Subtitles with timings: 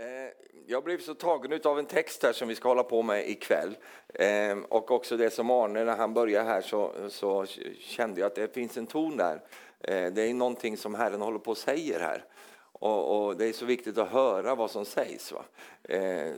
[0.00, 0.30] Eh,
[0.66, 3.76] jag blev så tagen av en text här som vi ska hålla på med ikväll.
[4.14, 7.46] Eh, och också det som Arne, när han började här så, så
[7.78, 9.42] kände jag att det finns en ton där.
[9.80, 12.24] Eh, det är någonting som Herren håller på och säger här.
[12.72, 15.32] Och, och, det är så viktigt att höra vad som sägs.
[15.32, 15.44] Va?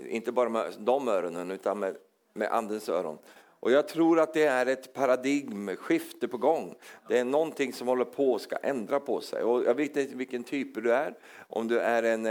[0.09, 1.97] inte bara med de öronen utan med,
[2.33, 3.19] med andens öron.
[3.61, 6.75] Och jag tror att det är ett paradigmskifte på gång.
[7.09, 9.43] Det är någonting som håller på att ska ändra på sig.
[9.43, 11.15] Och jag vet inte vilken typ du är.
[11.49, 12.27] Om du är en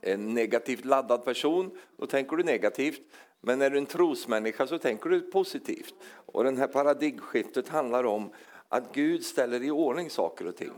[0.00, 3.00] en negativt laddad person, då tänker du negativt.
[3.40, 5.94] Men är du en trosmänniska så tänker du positivt.
[6.08, 8.30] Och det här paradigmskiftet handlar om
[8.68, 10.72] att Gud ställer i ordning saker och ting.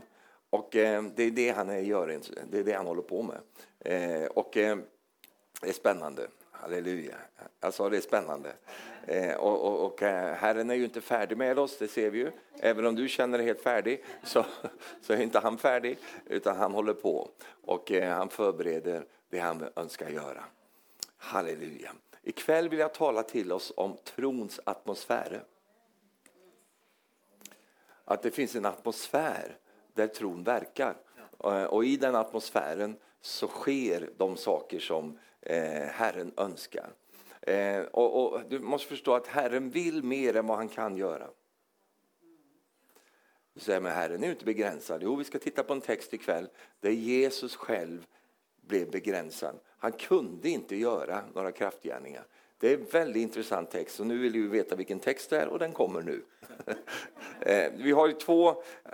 [0.50, 3.40] Och eh, det är det han gör, det är det han håller på med.
[3.80, 4.78] Eh, och eh,
[5.60, 6.28] det är spännande.
[6.60, 7.16] Halleluja.
[7.60, 8.52] Alltså det är spännande.
[9.06, 12.18] Eh, och, och, och, eh, Herren är ju inte färdig med oss, det ser vi
[12.18, 12.30] ju.
[12.60, 14.46] Även om du känner dig helt färdig så,
[15.00, 17.30] så är inte han färdig, utan han håller på.
[17.64, 20.44] Och eh, han förbereder det han önskar göra.
[21.16, 21.92] Halleluja.
[22.22, 25.44] Ikväll vill jag tala till oss om trons atmosfär.
[28.04, 29.56] Att det finns en atmosfär
[29.94, 30.96] där tron verkar.
[31.44, 35.18] Eh, och i den atmosfären så sker de saker som
[35.48, 36.90] eh, Herren önskar.
[37.40, 41.30] Eh, och, och, du måste förstå att Herren vill mer än vad han kan göra.
[43.54, 45.02] Du säger, men Herren är inte begränsad.
[45.02, 46.48] Jo, vi ska titta på en text ikväll
[46.80, 48.06] där Jesus själv
[48.60, 49.58] blev begränsad.
[49.78, 52.26] Han kunde inte göra några kraftgärningar.
[52.60, 55.48] Det är en väldigt intressant text och nu vill vi veta vilken text det är
[55.48, 56.22] och den kommer nu.
[57.40, 58.48] Eh, vi har två,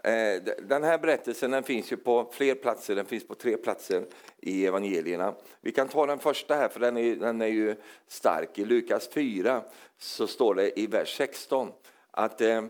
[0.04, 4.06] eh, den här berättelsen den finns ju på fler platser, den finns på tre platser
[4.40, 5.34] i evangelierna.
[5.60, 7.76] Vi kan ta den första här för den är, den är ju
[8.06, 8.58] stark.
[8.58, 9.62] I Lukas 4
[9.98, 11.72] så står det i vers 16
[12.10, 12.64] att eh,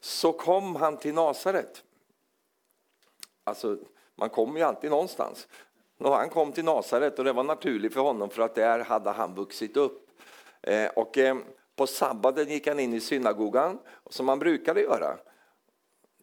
[0.00, 1.82] så kom han till Nasaret.
[3.44, 3.78] Alltså,
[4.14, 5.48] man kommer ju alltid någonstans.
[5.98, 9.10] Och han kom till Nasaret och det var naturligt för honom för att där hade
[9.10, 10.07] han vuxit upp.
[10.68, 11.36] Eh, och eh,
[11.76, 13.78] på sabbaten gick han in i synagogan
[14.10, 15.16] som han brukade göra.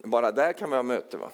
[0.04, 1.16] Bara där kan man ha möte.
[1.16, 1.30] Va?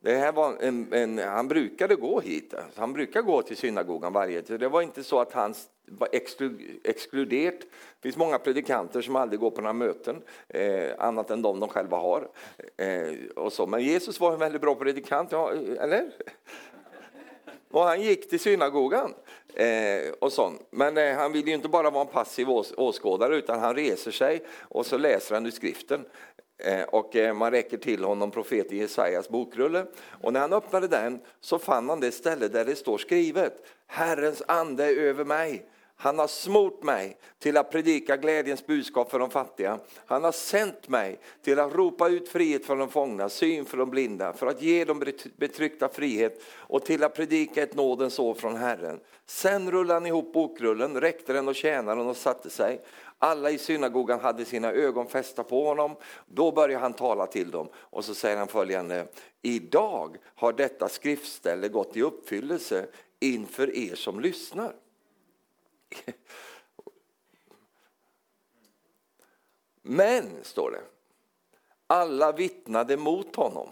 [0.00, 2.60] Det här var en, en, han brukade gå hit, eh.
[2.76, 4.60] han brukar gå till synagogan varje tid.
[4.60, 5.54] Det var inte så att han
[5.86, 6.08] var
[6.84, 7.60] exkluderat.
[7.60, 11.68] Det finns många predikanter som aldrig går på några möten, eh, annat än de de
[11.68, 12.28] själva har.
[12.76, 13.66] Eh, och så.
[13.66, 16.12] Men Jesus var en väldigt bra predikant, ja, eller?
[17.72, 19.14] Och han gick till synagogan.
[19.54, 20.66] Eh, och sånt.
[20.70, 24.10] Men eh, han vill ju inte bara vara en passiv ås åskådare utan han reser
[24.10, 26.04] sig och så läser han ur skriften.
[26.58, 29.86] Eh, och eh, man räcker till honom profeten Jesajas bokrulle.
[30.20, 34.42] Och när han öppnade den så fann han det ställe där det står skrivet Herrens
[34.46, 35.66] ande är över mig
[36.02, 39.78] han har smort mig till att predika glädjens budskap för de fattiga.
[40.06, 43.90] Han har sänt mig till att ropa ut frihet för de fångna, syn för de
[43.90, 48.56] blinda, för att ge de betryckta frihet och till att predika ett nådens år från
[48.56, 49.00] Herren.
[49.26, 52.80] Sen rullade han ihop bokrullen, räckte den och tjänaren och satte sig.
[53.18, 55.96] Alla i synagogan hade sina ögon fästa på honom.
[56.26, 59.06] Då började han tala till dem och så säger han följande.
[59.42, 62.86] Idag har detta skriftställe gått i uppfyllelse
[63.20, 64.81] inför er som lyssnar.
[69.82, 70.80] Men, står det,
[71.86, 73.68] alla vittnade mot honom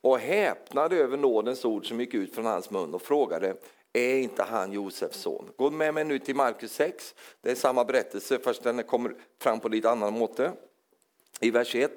[0.00, 3.56] och häpnade över nådens ord som gick ut från hans mun och frågade
[3.92, 5.50] är inte han Josefs son?
[5.56, 7.14] Gå med mig nu till Markus 6.
[7.40, 10.52] Det är samma berättelse fast den kommer fram på lite annan måte.
[11.40, 11.92] I vers 1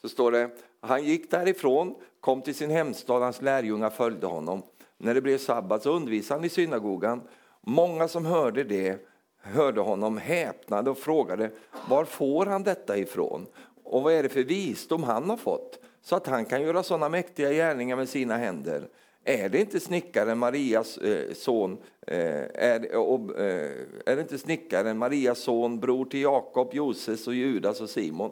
[0.00, 4.62] så står det han gick därifrån, kom till sin hemstad, hans lärjungar följde honom.
[4.96, 7.28] När det blev sabbat så undervisade han i synagogan
[7.66, 9.06] Många som hörde det
[9.42, 11.50] hörde honom häpnade och frågade
[11.88, 13.46] var får han detta ifrån
[13.84, 17.08] och vad är det för visdom han har fått så att han kan göra sådana
[17.08, 18.88] mäktiga gärningar med sina händer.
[19.24, 23.70] Är det inte snickaren Marias eh, son, eh, är, och, eh,
[24.06, 28.30] är det inte snickaren Marias son, bror till Jakob, Joses och Judas och Simon?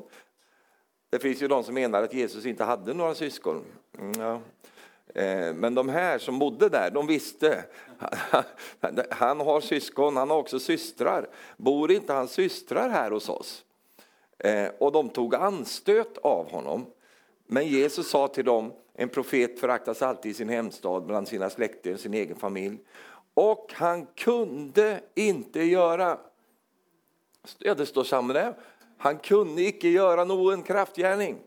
[1.10, 3.64] Det finns ju de som menar att Jesus inte hade några syskon.
[3.98, 4.40] Mm, ja.
[5.14, 7.64] Eh, men de här som bodde där, de visste.
[9.10, 11.28] Han har syskon, han har också systrar.
[11.56, 13.64] Bor inte hans systrar här hos oss?
[14.38, 16.86] Eh, och de tog anstöt av honom.
[17.46, 21.96] Men Jesus sa till dem, en profet föraktas alltid i sin hemstad, bland sina släkter,
[21.96, 22.78] sin egen familj.
[23.34, 26.18] Och han kunde inte göra,
[27.58, 28.54] ja det står samma där,
[28.98, 31.38] han kunde icke göra någon kraftgärning.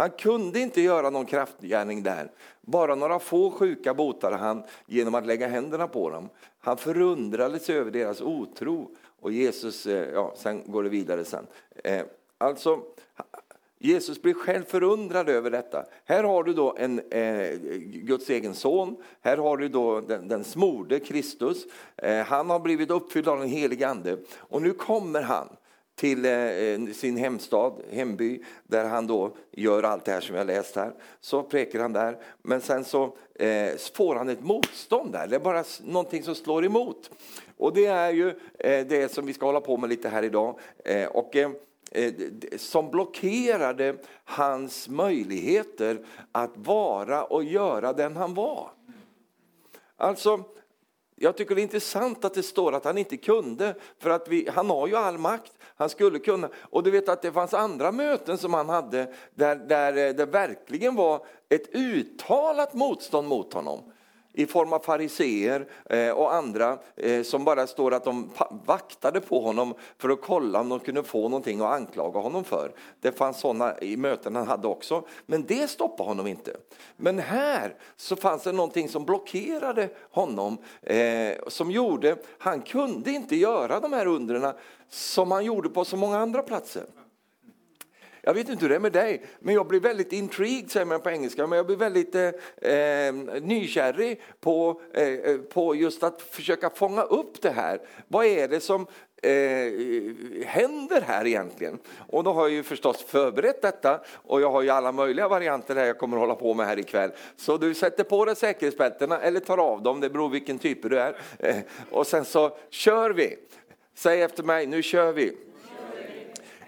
[0.00, 2.30] Han kunde inte göra någon kraftgärning där.
[2.60, 6.28] Bara några få sjuka botade han genom att lägga händerna på dem.
[6.60, 8.90] Han förundrades över deras otro.
[9.20, 11.46] Och Jesus, eh, ja, sen går det vidare sen.
[11.84, 12.02] Eh,
[12.38, 12.80] alltså,
[13.78, 15.84] Jesus blir själv förundrad över detta.
[16.04, 20.44] Här har du då en, eh, Guds egen son, här har du då den, den
[20.44, 21.66] smorde Kristus.
[21.96, 25.48] Eh, han har blivit uppfylld av den helige Ande och nu kommer han
[26.00, 30.46] till eh, eh, sin hemstad, hemby, där han då gör allt det här som jag
[30.46, 30.92] läst här.
[31.20, 35.40] Så präker han där, men sen så eh, får han ett motstånd där, det är
[35.40, 37.10] bara någonting som slår emot.
[37.56, 38.34] Och det är ju
[38.88, 40.58] det som vi ska hålla på med lite här idag.
[41.10, 41.36] Och,
[42.56, 48.70] som blockerade hans möjligheter att vara och göra den han var.
[49.96, 50.44] Alltså,
[51.22, 54.48] jag tycker det är intressant att det står att han inte kunde, för att vi,
[54.54, 55.52] han har ju all makt.
[55.76, 56.48] Han skulle kunna.
[56.56, 60.94] Och du vet att det fanns andra möten som han hade där, där det verkligen
[60.94, 63.92] var ett uttalat motstånd mot honom
[64.32, 68.30] i form av fariseer eh, och andra eh, som bara står att de
[68.66, 72.72] vaktade på honom för att kolla om de kunde få någonting att anklaga honom för.
[73.00, 76.56] Det fanns sådana i möten han hade också, men det stoppade honom inte.
[76.96, 83.36] Men här så fanns det någonting som blockerade honom, eh, som gjorde, han kunde inte
[83.36, 84.52] göra de här undren
[84.88, 86.84] som han gjorde på så många andra platser.
[88.22, 91.00] Jag vet inte hur det är med dig, men jag blir väldigt intrigued, säger man
[91.00, 92.28] på engelska, men jag blir väldigt eh,
[92.72, 97.80] eh nykärrig på, eh, eh, på just att försöka fånga upp det här.
[98.08, 98.86] Vad är det som
[99.22, 101.78] eh, händer här egentligen?
[102.08, 105.76] Och då har jag ju förstås förberett detta och jag har ju alla möjliga varianter
[105.76, 107.10] här jag kommer att hålla på med här ikväll.
[107.36, 110.98] Så du sätter på dig säkerhetsbältena eller tar av dem, det beror vilken typ du
[110.98, 111.16] är.
[111.38, 111.56] Eh,
[111.90, 113.36] och sen så kör vi.
[113.94, 115.36] Säg efter mig, nu kör vi.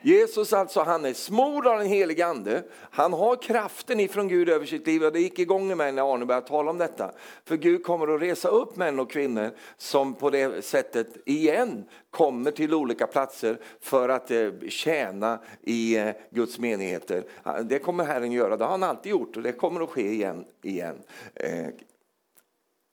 [0.03, 2.63] Jesus alltså, han är smord av den helige ande.
[2.91, 6.15] Han har kraften ifrån Gud över sitt liv och det gick igång i mig när
[6.15, 7.13] Arne började tala om detta.
[7.45, 12.51] För Gud kommer att resa upp män och kvinnor som på det sättet igen kommer
[12.51, 17.25] till olika platser för att eh, tjäna i eh, Guds menigheter.
[17.63, 20.45] Det kommer Herren göra, det har han alltid gjort och det kommer att ske igen.
[20.63, 20.97] igen.
[21.35, 21.67] Eh,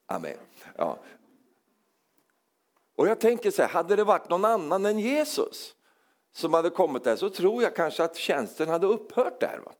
[0.06, 0.36] amen.
[0.76, 0.98] Ja.
[2.96, 5.74] Och jag tänker så här, hade det varit någon annan än Jesus
[6.32, 9.60] som hade kommit där så tror jag kanske att tjänsten hade upphört där.
[9.64, 9.72] Va?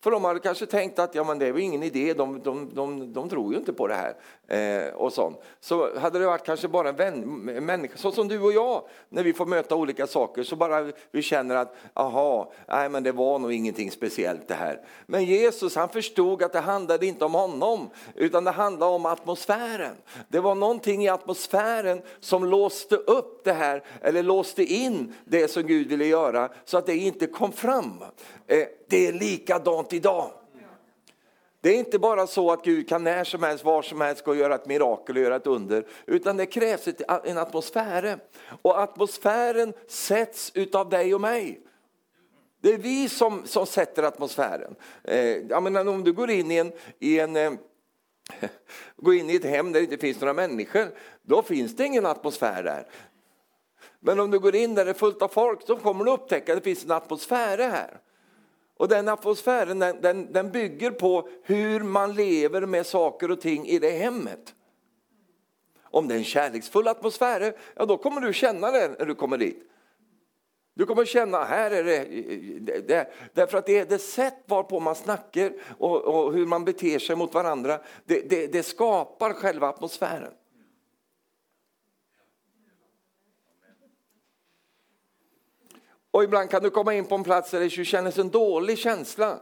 [0.00, 3.12] För de hade kanske tänkt att ja, men det är ingen idé, de, de, de,
[3.12, 4.14] de tror ju inte på det här.
[4.48, 5.42] Eh, och sånt.
[5.60, 8.82] Så hade det varit kanske bara en, vän, en människa, så som du och jag,
[9.08, 13.12] när vi får möta olika saker, så bara vi känner att aha, nej men det
[13.12, 14.80] var nog ingenting speciellt det här.
[15.06, 19.96] Men Jesus han förstod att det handlade inte om honom, utan det handlade om atmosfären.
[20.28, 25.62] Det var någonting i atmosfären som låste upp det här, eller låste in det som
[25.62, 28.04] Gud ville göra, så att det inte kom fram.
[28.46, 30.30] Eh, det är likadant idag.
[31.60, 34.30] Det är inte bara så att Gud kan när som helst, var som helst, gå
[34.30, 35.86] och göra ett mirakel och göra ett under.
[36.06, 36.88] Utan det krävs
[37.24, 38.18] en atmosfär.
[38.62, 41.60] Och atmosfären sätts utav dig och mig.
[42.60, 44.74] Det är vi som, som sätter atmosfären.
[45.04, 47.52] Eh, jag menar, om du går in i, en, i en eh,
[48.96, 50.88] går in i ett hem där det inte finns några människor,
[51.22, 52.86] då finns det ingen atmosfär där.
[54.00, 56.52] Men om du går in där det är fullt av folk, då kommer du upptäcka
[56.52, 58.00] att det finns en atmosfär här.
[58.78, 63.66] Och den atmosfären den, den, den, bygger på hur man lever med saker och ting
[63.66, 64.54] i det hemmet.
[65.82, 69.38] Om det är en kärleksfull atmosfär, ja då kommer du känna det när du kommer
[69.38, 69.62] dit.
[70.74, 72.04] Du kommer känna, här är det,
[72.60, 76.64] det, det därför att det är det sätt varpå man snackar och, och hur man
[76.64, 80.32] beter sig mot varandra, det, det skapar själva atmosfären.
[86.10, 89.40] Och ibland kan du komma in på en plats där det känns en dålig känsla.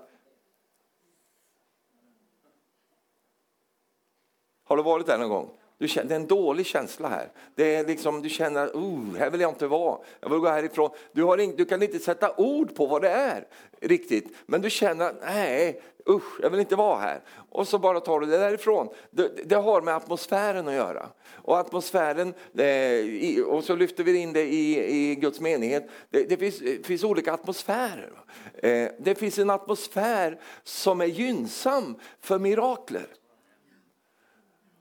[4.64, 5.50] Har du varit där någon gång?
[5.78, 7.28] Du känner, det är en dålig känsla här.
[7.54, 9.99] Det är liksom, du känner, oh, här vill jag inte vara.
[10.21, 10.90] Jag vill gå härifrån.
[11.12, 13.47] Du, har in, du kan inte sätta ord på vad det är
[13.80, 14.37] riktigt.
[14.47, 17.21] Men du känner, nej, usch, jag vill inte vara här.
[17.50, 18.88] Och så bara tar du det därifrån.
[19.11, 21.09] Det, det har med atmosfären att göra.
[21.35, 25.88] Och atmosfären, eh, och så lyfter vi in det i, i Guds menighet.
[26.11, 28.12] Det, det finns, eh, finns olika atmosfärer.
[28.54, 33.06] Eh, det finns en atmosfär som är gynnsam för mirakler.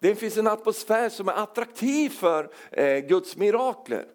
[0.05, 4.05] Det finns en atmosfär som är attraktiv för eh, Guds mirakler.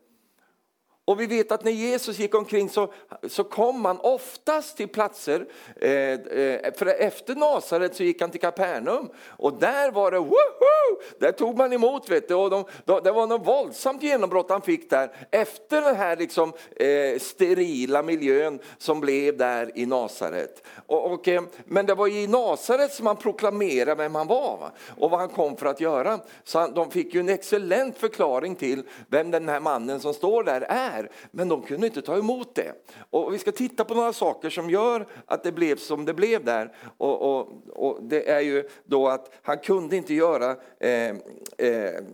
[1.11, 2.93] Och vi vet att när Jesus gick omkring så,
[3.29, 8.41] så kom han oftast till platser, eh, eh, för efter Nasaret så gick han till
[8.41, 11.01] Kapernaum och där var det woho!
[11.19, 14.63] Där tog man emot vet du, och de, de, det var något våldsamt genombrott han
[14.63, 20.67] fick där efter den här liksom, eh, sterila miljön som blev där i Nasaret.
[20.87, 24.73] Och, och eh, men det var i Nasaret som han proklamerade vem han var va?
[24.99, 26.19] och vad han kom för att göra.
[26.45, 30.45] Så han, de fick ju en excellent förklaring till vem den här mannen som står
[30.45, 32.73] där är där, men de kunde inte ta emot det.
[33.11, 36.45] Och vi ska titta på några saker som gör att det blev som det blev
[36.45, 36.77] där.
[36.97, 41.17] Och, och, och det är ju då att han kunde inte göra eh,
[41.59, 42.05] eh,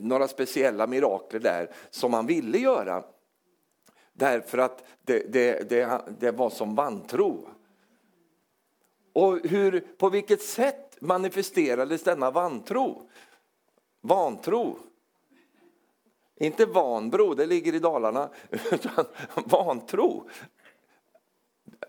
[0.00, 3.04] några speciella mirakler där som han ville göra.
[4.12, 7.48] Därför att det, det, det, det var som vantro.
[9.12, 13.10] Och hur, på vilket sätt manifesterades denna vantro?
[14.00, 14.76] Vantro.
[16.42, 18.30] Inte vanbro, det ligger i Dalarna,
[18.72, 20.28] utan vantro.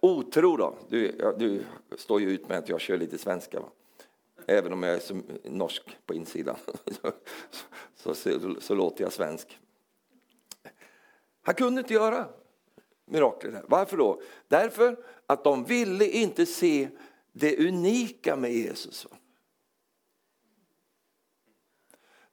[0.02, 0.76] Otro då.
[0.90, 1.64] Du, du
[1.98, 3.60] står ju ut med att jag kör lite svenska.
[3.60, 3.70] Va?
[4.48, 6.56] Även om jag är som norsk på insidan
[7.96, 9.60] så, så, så, låter jag svensk.
[11.42, 12.28] Han kunde inte göra
[13.06, 13.64] mirakler.
[13.68, 14.22] Varför då?
[14.48, 16.90] Därför att de ville inte se
[17.32, 19.08] det unika med Jesus.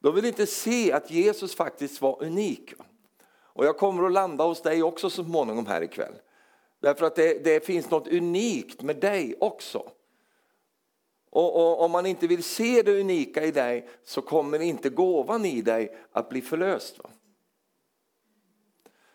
[0.00, 2.74] De vill inte se att Jesus faktiskt var unik.
[3.32, 6.14] Och jag kommer att landa hos dig också så småningom här ikväll.
[6.80, 9.90] Därför att det, det finns något unikt med dig också.
[11.30, 15.44] Och, och, om man inte vill se det unika i dig så kommer inte gåvan
[15.44, 16.98] i dig att bli förlöst.
[16.98, 17.10] Va?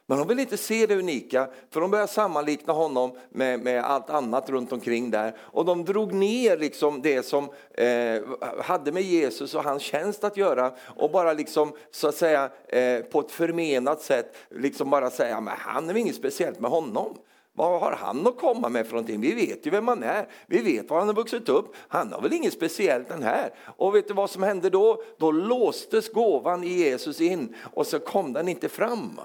[0.08, 4.10] Men de vill inte se det unika, för de börjar sammanlikna honom med, med allt
[4.10, 5.36] annat runt omkring där.
[5.40, 8.22] Och de drog ner liksom det som eh,
[8.64, 13.00] hade med Jesus och hans tjänst att göra och bara liksom, så att säga, eh,
[13.00, 17.18] på ett förmenat sätt liksom bara säga, men han är inget speciellt med honom.
[17.58, 19.22] Vad har han att komma med för någonting?
[19.22, 20.28] Vi vet ju vem han är.
[20.48, 21.76] Vi vet var han har vuxit upp.
[21.88, 23.54] Han har väl inget speciellt den här.
[23.78, 25.02] Och vet du vad som hände då?
[25.18, 29.20] Då låstes gåvan i Jesus in och så kom den inte fram.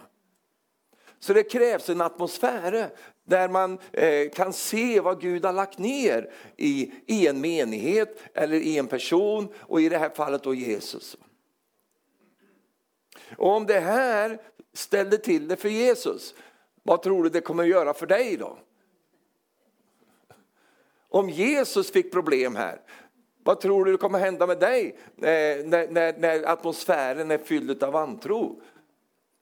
[1.21, 2.91] Så det krävs en atmosfär
[3.25, 8.57] där man eh, kan se vad Gud har lagt ner i, i en menighet eller
[8.57, 11.17] i en person och i det här fallet då Jesus.
[13.37, 14.39] Och om det här
[14.73, 16.35] ställde till det för Jesus,
[16.83, 18.59] vad tror du det kommer att göra för dig då?
[21.09, 22.81] Om Jesus fick problem här,
[23.45, 27.97] vad tror du kommer hända med dig eh, när, när, när atmosfären är fylld av
[27.97, 28.63] antro?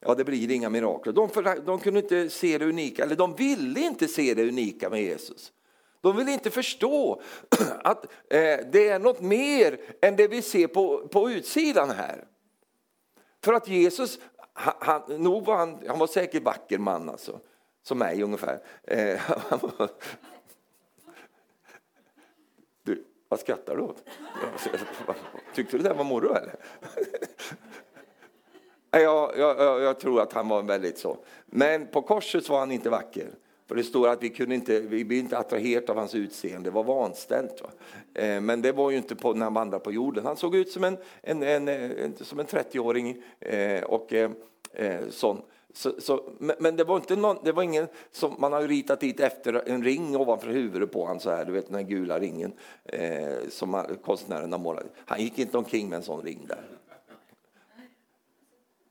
[0.01, 1.13] Ja, det blir inga mirakler.
[1.13, 4.91] De, för, de kunde inte se det unika, eller de ville inte se det unika
[4.91, 5.53] med Jesus.
[6.01, 7.23] De vill inte förstå
[7.85, 12.25] att eh, det är något mer än det vi ser på, på utsidan här.
[13.45, 14.19] För att Jesus,
[14.53, 17.41] han, han, nog var han, han var säkert vacker man alltså,
[17.83, 18.61] som mig ungefär.
[18.85, 19.21] Eh,
[22.83, 24.05] du, vad skrattar du åt?
[25.55, 26.55] Tyckte du det var morro eller?
[29.03, 31.17] Jag, jag, jag, tror att han var väldigt så.
[31.47, 33.29] Men på korset var han inte vacker.
[33.69, 36.75] För det står att vi kunde inte, vi blev inte attraherade av hans utseende, det
[36.75, 37.63] var vanställt.
[37.63, 37.69] Va?
[38.15, 40.27] Eh, men det var ju inte på, när han vandrade på jorden.
[40.27, 44.31] Han såg ut som en, en, en, en som en 30-åring eh, och eh,
[44.73, 45.43] eh, sån.
[45.73, 49.21] Så, så, men det var, inte någon, det var ingen som man har ritat dit
[49.21, 52.53] efter en ring ovanför huvudet på honom så här, du vet den här gula ringen
[52.85, 54.85] eh, som konstnären har målat.
[55.07, 56.63] Han gick inte omkring med en sån ring där.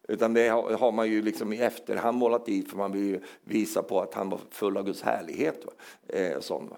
[0.08, 4.02] Utan det har man ju liksom i efterhand målat dit för man vill visa på
[4.02, 5.66] att han var full av Guds härlighet.
[5.66, 5.72] Va?
[6.08, 6.78] Eh, sån, va?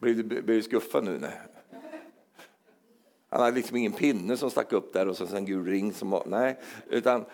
[0.00, 1.18] Blir, du, blir du skuffad nu?
[1.18, 1.40] Nej.
[3.28, 6.10] Han hade liksom ingen pinne som stack upp där och så en gul ring som
[6.10, 7.24] var, nej, utan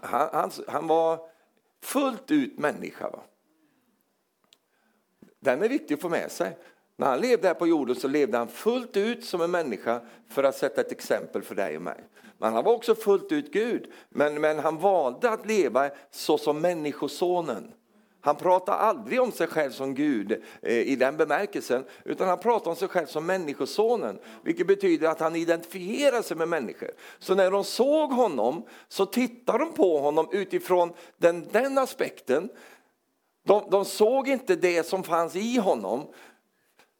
[0.00, 1.28] han, han, han var
[1.82, 3.10] fullt ut människa.
[3.10, 3.22] Va?
[5.40, 6.56] Den är viktig att få med sig.
[7.00, 10.44] När han levde här på jorden så levde han fullt ut som en människa för
[10.44, 12.04] att sätta ett exempel för dig och mig.
[12.38, 16.60] Men han var också fullt ut Gud, men, men han valde att leva så som
[16.60, 17.72] människosonen.
[18.20, 22.70] Han pratar aldrig om sig själv som Gud eh, i den bemärkelsen, utan han pratar
[22.70, 26.90] om sig själv som människosonen, vilket betyder att han identifierar sig med människor.
[27.18, 32.48] Så när de såg honom så tittade de på honom utifrån den, den aspekten.
[33.46, 36.06] De, de såg inte det som fanns i honom,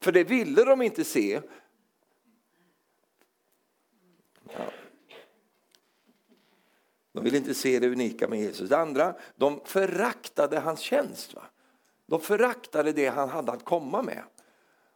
[0.00, 1.40] för det ville de inte se.
[4.44, 4.64] Ja.
[7.12, 8.68] De ville inte se det unika med Jesus.
[8.68, 11.34] Det andra, de föraktade hans tjänst.
[11.34, 11.42] Va?
[12.06, 14.22] De föraktade det han hade att komma med.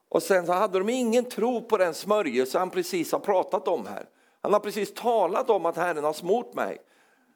[0.08, 3.86] Och sen så hade de ingen tro på den smörjelse han precis har pratat om
[3.86, 4.08] här.
[4.40, 6.78] Han har precis talat om att Herren har smort mig.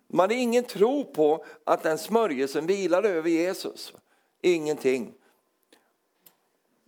[0.08, 3.94] De hade ingen tro på att den smörjelsen vilade över Jesus.
[4.42, 5.14] Ingenting.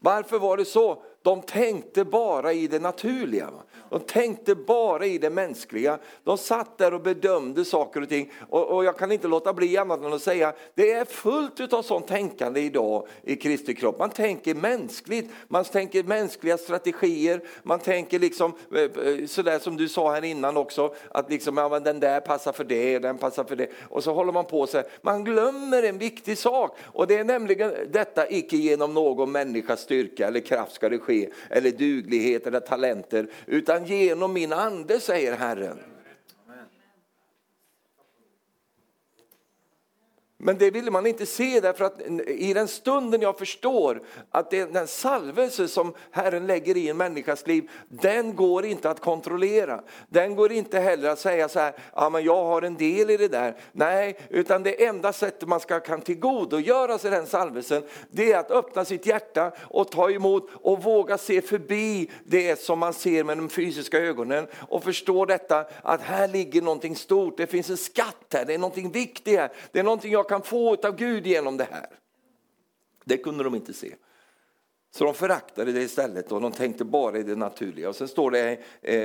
[0.01, 1.03] Varför var det så?
[1.23, 3.51] de tänkte bara i det naturliga.
[3.91, 5.99] De tänkte bara i det mänskliga.
[6.25, 8.33] De satt där och bedömde saker och ting.
[8.49, 11.83] Och, och jag kan inte låta bli annat än att säga, det är fullt av
[11.83, 13.99] sånt tänkande idag i Kristi kropp.
[13.99, 19.89] Man tänker mänskligt, man tänker mänskliga strategier, man tänker liksom eh, eh, sådär som du
[19.89, 23.45] sa här innan också, att liksom, ja, men den där passar för det, den passar
[23.45, 23.71] för det.
[23.89, 24.85] Och så håller man på sig.
[25.03, 30.27] Man glömmer en viktig sak och det är nämligen detta, icke genom någon människas styrka
[30.27, 35.79] eller kraft ska det ske, eller duglighet eller talenter, utan genom min ande, säger Herren.
[40.43, 44.87] Men det ville man inte se därför att i den stunden jag förstår att den
[44.87, 49.81] salvelse som Herren lägger i en människas liv, den går inte att kontrollera.
[50.09, 53.17] Den går inte heller att säga så här, ja men jag har en del i
[53.17, 53.57] det där.
[53.73, 58.51] Nej, utan det enda sättet man ska, kan tillgodogöra sig den salvelsen, det är att
[58.51, 63.39] öppna sitt hjärta och ta emot och våga se förbi det som man ser med
[63.39, 68.17] de fysiska ögonen och förstå detta att här ligger någonting stort, det finns en skatt
[68.33, 71.57] här, det är någonting viktigt här, det är någonting jag kan få av Gud genom
[71.57, 71.87] det här.
[73.05, 73.95] Det kunde de inte se.
[74.91, 77.89] Så de föraktade det istället och de tänkte bara i det naturliga.
[77.89, 78.97] Och sen står det eh,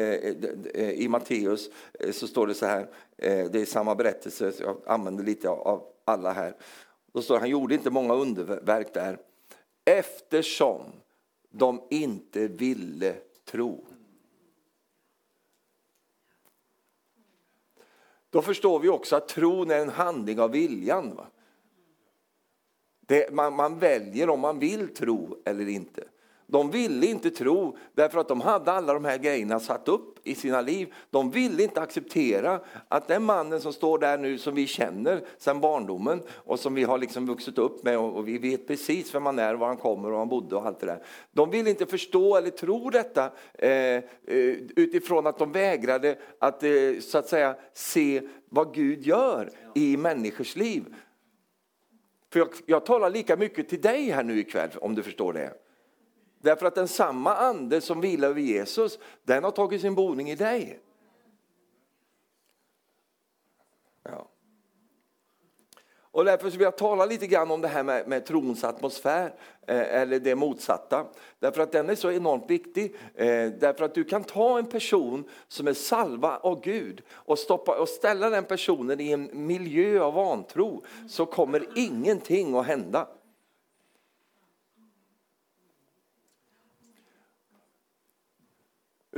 [0.73, 4.63] eh i Matteus, eh, så står det så här, eh, det är samma berättelse, så
[4.63, 6.55] jag använder lite av alla här.
[7.13, 9.17] Då står det, han gjorde inte många underverk där,
[9.85, 10.81] eftersom
[11.49, 13.15] de inte ville
[13.45, 13.85] tro.
[18.35, 21.15] Då förstår vi också att tron är en handling av viljan.
[21.15, 21.27] Va?
[22.99, 26.03] Det, man, man väljer om man vill tro eller inte.
[26.47, 30.35] De ville inte tro därför att de hade alla de här grejerna satt upp i
[30.35, 30.93] sina liv.
[31.09, 35.59] De ville inte acceptera att den mannen som står där nu som vi känner sedan
[35.61, 39.39] barndomen och som vi har liksom vuxit upp med och vi vet precis vem han
[39.39, 41.03] är, var han kommer och var han bodde och allt det där.
[41.31, 44.01] De ville inte förstå eller tro detta eh, eh,
[44.75, 46.69] utifrån att de vägrade att eh,
[47.01, 50.85] så att säga se vad Gud gör i människors liv.
[52.33, 55.64] För jag, jag talar lika mycket till dig här nu ikväll om du förstår det.
[56.45, 60.35] Därför att den samma ande som vilar över Jesus, den har tagit sin boning i
[60.35, 60.79] dig.
[64.03, 64.27] Ja.
[66.11, 69.33] Och därför vill jag tala lite grann om det här med, med trons atmosfär,
[69.67, 71.05] eh, eller det motsatta.
[71.39, 72.95] Därför att den är så enormt viktig.
[73.15, 77.79] Eh, därför att du kan ta en person som är salva av Gud och, stoppa,
[77.79, 83.07] och ställa den personen i en miljö av vantro, så kommer ingenting att hända.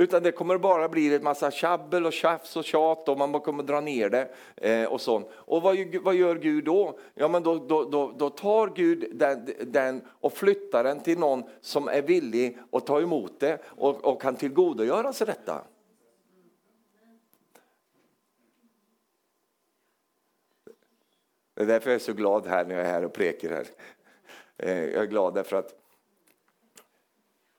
[0.00, 3.62] Utan det kommer bara bli ett massa tjabbel och tjafs och tjat och man kommer
[3.62, 4.28] dra ner det.
[4.56, 5.28] Eh, och sånt.
[5.32, 6.98] Och vad, vad gör Gud då?
[7.14, 11.42] Ja, men då, då, då, då tar Gud den, den, och flyttar den till någon
[11.60, 15.64] som är villig att ta emot det och, och kan tillgodogöra sig detta.
[21.54, 23.66] Det är därför jag är så glad här när jag är här och prekar här.
[24.56, 25.74] Eh, jag är glad därför att,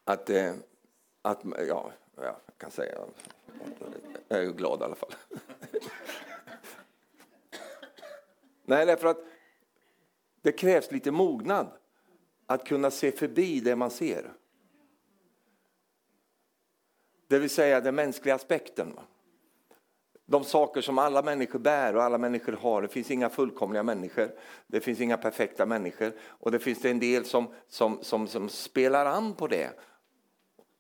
[0.04, 0.54] att, eh,
[1.22, 1.92] att ja,
[2.24, 2.98] jag kan säga,
[4.28, 5.16] jag är glad i alla fall.
[8.66, 9.18] Nej, därför att
[10.42, 11.68] det krävs lite mognad
[12.46, 14.34] att kunna se förbi det man ser.
[17.28, 19.00] Det vill säga den mänskliga aspekten.
[20.26, 22.82] De saker som alla människor bär och alla människor har.
[22.82, 24.32] Det finns inga fullkomliga människor.
[24.68, 26.14] Det finns inga perfekta människor.
[26.22, 29.70] Och det finns en del som, som, som, som spelar an på det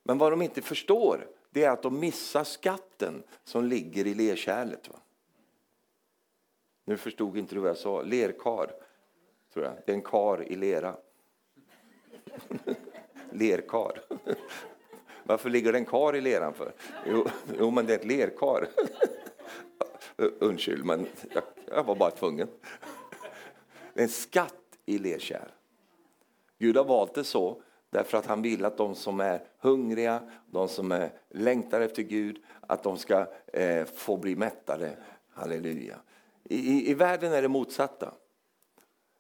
[0.09, 4.89] men vad de inte förstår det är att de missar skatten som ligger i lerkärlet.
[4.89, 4.99] Va?
[6.85, 8.01] Nu förstod inte du vad jag sa.
[8.01, 8.71] Lerkar,
[9.53, 9.73] tror jag.
[9.85, 10.97] Det är en kar i lera.
[13.31, 14.01] lerkar.
[15.23, 16.73] Varför ligger det en kar i leran för?
[17.07, 17.27] Jo,
[17.59, 18.69] jo men det är ett lerkar.
[20.39, 22.47] Undskyld, men jag, jag var bara tvungen.
[23.93, 25.49] Det är en skatt i lerkärl.
[26.57, 30.21] Gud har valt det så Därför att han vill att de som är hungriga,
[30.52, 34.97] de som är längtar efter Gud, att de ska eh, få bli mättade.
[35.30, 35.95] Halleluja.
[36.43, 38.13] I, i, I världen är det motsatta.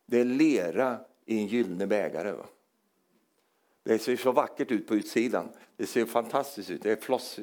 [0.05, 2.31] Det är lera i en gyllene bägare.
[2.31, 2.45] Va?
[3.83, 5.49] Det ser så vackert ut på utsidan.
[5.77, 6.83] Det ser fantastiskt ut.
[6.83, 7.39] Det är floss,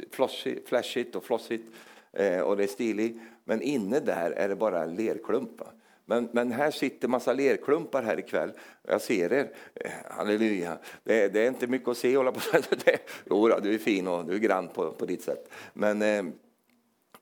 [0.66, 1.74] flashigt och flossigt
[2.12, 3.20] eh, och det är stiligt.
[3.44, 5.72] Men inne där är det bara lerklumpar.
[6.08, 8.52] Men, men här sitter massa lerklumpar här ikväll.
[8.82, 9.52] Jag ser er.
[9.74, 10.78] Eh, halleluja.
[11.04, 12.16] Det, det är inte mycket att se.
[12.16, 12.40] Hålla på.
[12.84, 15.50] Det, jo, du är fin och du är grann på, på ditt sätt.
[15.72, 16.24] Men, eh,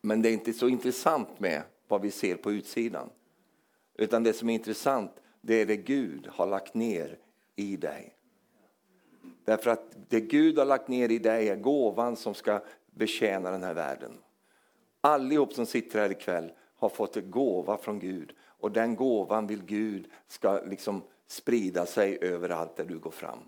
[0.00, 3.10] men det är inte så intressant med vad vi ser på utsidan.
[3.98, 7.18] Utan det som är intressant, det är det Gud har lagt ner
[7.56, 8.14] i dig.
[9.44, 13.62] Därför att det Gud har lagt ner i dig är gåvan som ska betjäna den
[13.62, 14.12] här världen.
[15.00, 18.32] Allihop som sitter här ikväll har fått en gåva från Gud
[18.64, 23.38] och den gåvan vill Gud ska liksom sprida sig överallt där du går fram.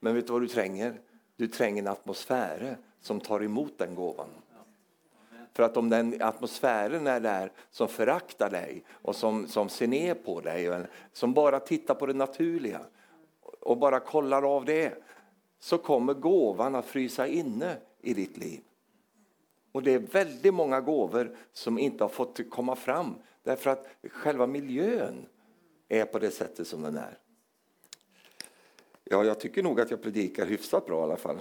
[0.00, 1.00] Men vet du vad du tränger?
[1.36, 4.28] Du tränger en atmosfär som tar emot den gåvan.
[5.52, 10.14] För att om den atmosfären är där som föraktar dig och som, som ser ner
[10.14, 12.80] på dig, som bara tittar på det naturliga
[13.60, 15.02] och bara kollar av det,
[15.58, 18.60] så kommer gåvan att frysa inne i ditt liv.
[19.76, 24.46] Och det är väldigt många gåvor som inte har fått komma fram därför att själva
[24.46, 25.26] miljön
[25.88, 27.18] är på det sättet som den är.
[29.04, 31.38] Ja, jag tycker nog att jag predikar hyfsat bra i alla fall.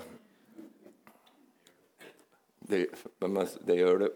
[2.59, 2.87] Det,
[3.19, 4.15] men, det gör du.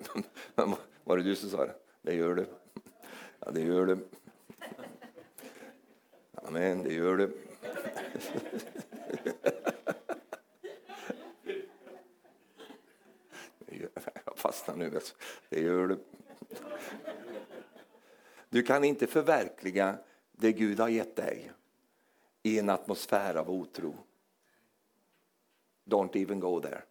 [1.04, 1.76] Var det du som sa det?
[2.02, 2.46] Det gör du.
[3.40, 3.98] Ja, det gör du.
[6.34, 7.38] Amen, det gör du.
[14.40, 15.00] Jag fastnar nu.
[15.50, 16.00] Det gör du.
[18.50, 19.98] Du kan inte förverkliga
[20.32, 21.52] det Gud har gett dig
[22.44, 23.96] i en atmosfär av otro.
[25.86, 26.82] Don't even go there.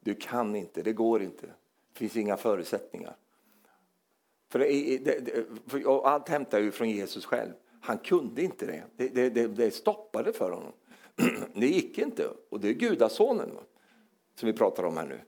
[0.00, 1.46] Du kan inte, det går inte.
[1.92, 3.16] Det finns inga förutsättningar.
[4.48, 7.52] För, det, det, för allt hämtar ju från Jesus själv.
[7.80, 8.84] Han kunde inte det.
[8.96, 10.72] Det, det, det stoppade för honom.
[11.54, 12.30] Det gick inte.
[12.48, 13.50] Och det är gudasonen
[14.34, 15.20] som vi pratar om här nu.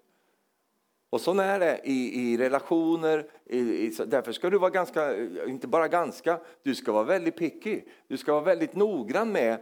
[1.11, 3.27] Och så är det i, i relationer.
[3.47, 7.81] I, i, därför ska du vara ganska, inte bara ganska, du ska vara väldigt picky.
[8.09, 9.59] Du ska vara väldigt noggrann med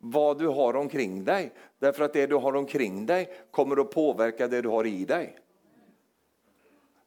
[0.00, 1.52] vad du har omkring dig.
[1.78, 5.36] Därför att det du har omkring dig kommer att påverka det du har i dig.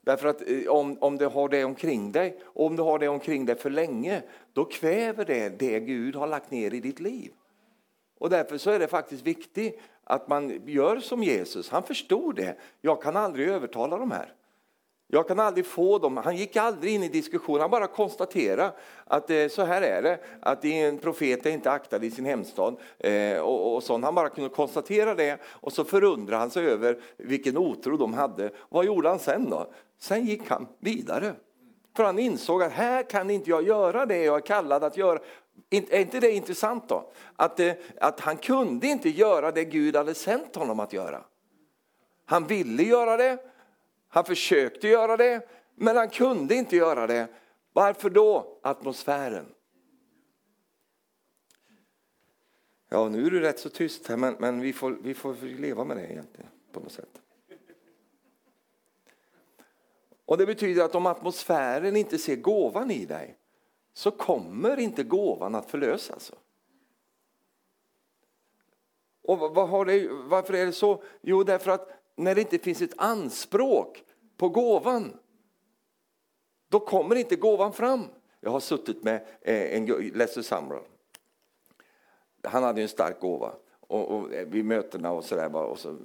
[0.02, 3.08] Därför att eh, om, om du har det omkring dig, och om du har det
[3.08, 4.22] omkring dig för länge,
[4.54, 7.32] då kväver det det Gud har lagt ner i ditt liv.
[8.20, 11.70] Och därför så är det faktiskt viktigt att man gör som Jesus.
[11.70, 12.58] Han förstod det.
[12.82, 14.34] Jag kan aldrig övertala de här.
[15.08, 16.18] Jag kan aldrig få dem.
[16.18, 18.72] Han gick aldrig in i diskussion, han bara konstaterade
[19.06, 22.76] att eh, så här är det, att en profet är inte aktad i sin hemstad.
[23.00, 24.06] Eh, och, och sånt.
[24.06, 28.52] Han bara kunde konstatera det och så förundrade han sig över vilken otro de hade.
[28.70, 29.68] Vad gjorde han sen då?
[30.00, 31.36] Sen gick han vidare.
[31.96, 35.20] För han insåg att här kan inte jag göra det jag är kallad att göra.
[35.70, 37.12] Är inte det intressant då?
[37.36, 41.24] Att, eh, att han kunde inte göra det Gud hade sänt honom att göra.
[42.26, 43.38] Han ville göra det,
[44.08, 47.28] han försökte göra det, men han kunde inte göra det.
[47.74, 48.60] Varför då?
[48.64, 49.46] Atmosfären.
[52.90, 55.84] Ja, nu är det rätt så tyst här, men, men vi, får, vi får leva
[55.84, 57.23] med det egentligen på något sätt.
[60.26, 63.38] Och Det betyder att om atmosfären inte ser gåvan i dig
[63.94, 66.12] så kommer inte gåvan att förlösas.
[66.12, 66.36] Alltså.
[69.24, 71.04] Och vad har det, varför är det så?
[71.22, 74.04] Jo, därför att när det inte finns ett anspråk
[74.38, 75.18] på gåvan
[76.70, 78.06] då kommer inte gåvan fram.
[78.40, 80.84] Jag har suttit med eh, en Lester Sumrall.
[82.44, 83.54] Han hade en stark gåva.
[83.80, 85.98] Och, och eh, vid mötena och så där var också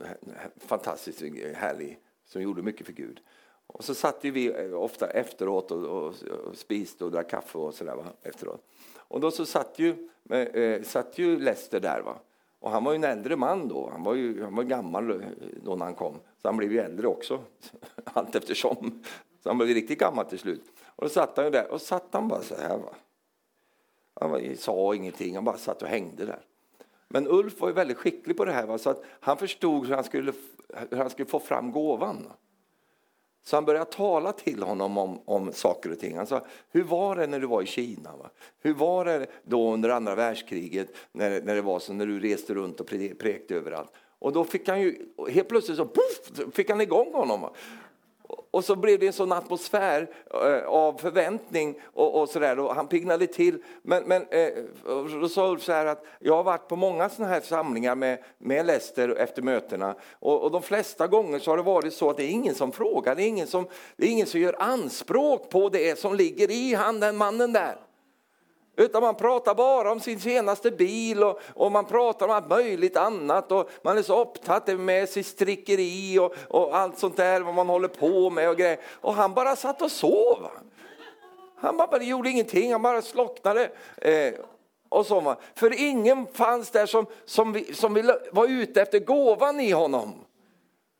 [0.56, 3.20] fantastiskt eh, härlig, som gjorde mycket för Gud.
[3.68, 6.14] Och så satt vi eh, ofta efteråt och, och,
[6.46, 8.64] och spiste och drack kaffe och sådär efteråt.
[8.96, 12.18] Och då så satt ju, eh, eh, satt ju Lester där va.
[12.60, 15.28] Och han var ju en äldre man då, han var ju han var gammal eh,
[15.62, 16.14] då när han kom.
[16.42, 17.40] Så han blev ju äldre också,
[18.04, 19.02] allt eftersom.
[19.42, 20.62] Så han blev riktigt gammal till slut.
[20.86, 22.94] Och då satt han ju där och satt han bara så här va.
[24.20, 26.40] Han var, sa ingenting, han bara satt och hängde där.
[27.08, 28.78] Men Ulf var ju väldigt skicklig på det här va?
[28.78, 30.32] så att han förstod hur han skulle,
[30.90, 32.26] hur han skulle få fram gåvan.
[33.44, 36.16] Så han började tala till honom om, om saker och ting.
[36.16, 38.16] Han sa, hur var det när du var i Kina?
[38.16, 38.30] Va?
[38.62, 42.54] Hur var det då under andra världskriget när, när det var så när du reste
[42.54, 42.86] runt och
[43.18, 43.92] prekte överallt?
[44.18, 47.50] Och då fick han ju, helt plötsligt så puff, fick han igång honom.
[48.50, 52.58] Och så blev det en sån atmosfär eh, av förväntning och, och sådär.
[52.58, 53.62] Och han piggnade till.
[53.82, 54.48] Men, men eh,
[55.20, 58.18] då sa Ulf så här att jag har varit på många sådana här samlingar med,
[58.38, 59.94] med Lester efter mötena.
[60.12, 62.72] Och, och, de flesta gånger så har det varit så att det är ingen som
[62.72, 63.14] frågar.
[63.14, 66.74] Det är ingen som, det är ingen som gör anspråk på det som ligger i
[66.74, 67.76] han, den mannen där.
[68.78, 72.96] Utan man pratar bara om sin senaste bil och, och, man pratar om allt möjligt
[72.96, 77.54] annat och man är så upptatt med sitt strickeri och, och allt sånt där vad
[77.54, 78.78] man håller på med och grejer.
[79.00, 80.48] Och han bara satt och sov.
[81.56, 83.70] Han bara gjorde ingenting, han bara slocknade.
[83.96, 84.34] Eh,
[84.88, 89.70] och så, För ingen fanns där som, som, som ville, var ute efter gåvan i
[89.70, 90.14] honom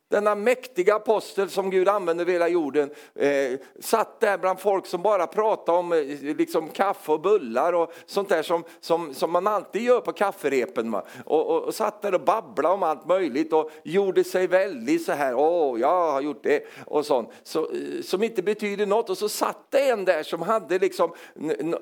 [0.09, 5.03] denna mäktiga apostel som Gud använde över hela jorden, eh, satt där bland folk som
[5.03, 5.99] bara pratade om eh,
[6.37, 10.94] liksom kaffe och bullar och sånt där som, som, som man alltid gör på kafferepen.
[10.94, 15.12] Och, och, och satt där och babblade om allt möjligt och gjorde sig väldigt så
[15.12, 19.11] här, åh jag har gjort det och sånt, så, eh, som inte betyder något.
[19.11, 21.12] Och så satt det en där som hade liksom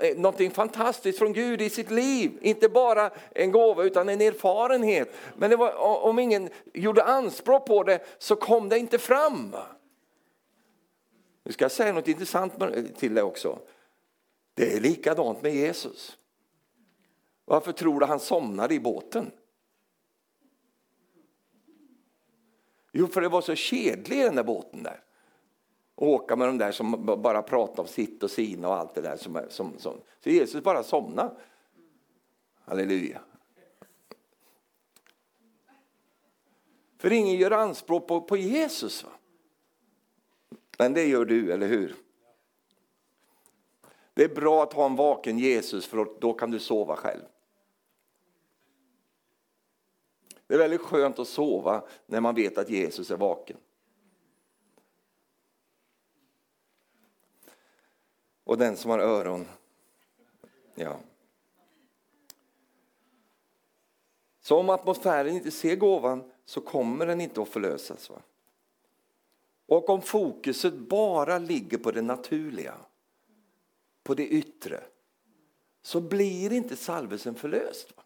[0.00, 5.14] eh, någonting fantastiskt från Gud i sitt liv, inte bara en gåva utan en erfarenhet.
[5.36, 9.56] Men det var, om ingen gjorde anspråk på det så kom det inte fram.
[11.42, 12.52] Nu ska jag säga något intressant
[12.96, 13.58] till dig också.
[14.54, 16.18] Det är likadant med Jesus.
[17.44, 19.30] Varför tror du han somnade i båten?
[22.92, 25.02] Jo, för det var så kedlig den där båten där.
[25.94, 29.00] Och åka med de där som bara pratar om sitt och sina och allt det
[29.00, 29.16] där.
[29.16, 30.00] Som, som, som.
[30.20, 31.34] Så Jesus bara somnade.
[32.64, 33.20] Halleluja.
[36.98, 39.04] För ingen gör anspråk på, på Jesus.
[39.04, 39.10] Va?
[40.78, 41.96] Men det gör du, eller hur?
[44.14, 47.24] Det är bra att ha en vaken Jesus för då kan du sova själv.
[50.46, 53.56] Det är väldigt skönt att sova när man vet att Jesus är vaken.
[58.44, 59.46] Och den som har öron,
[60.74, 60.96] ja.
[64.40, 68.10] Så om atmosfären inte ser gåvan så kommer den inte att förlösas.
[68.10, 68.22] Va?
[69.66, 72.74] Och om fokuset bara ligger på det naturliga,
[74.02, 74.84] på det yttre,
[75.82, 77.96] så blir inte salvelsen förlöst.
[77.96, 78.02] Va?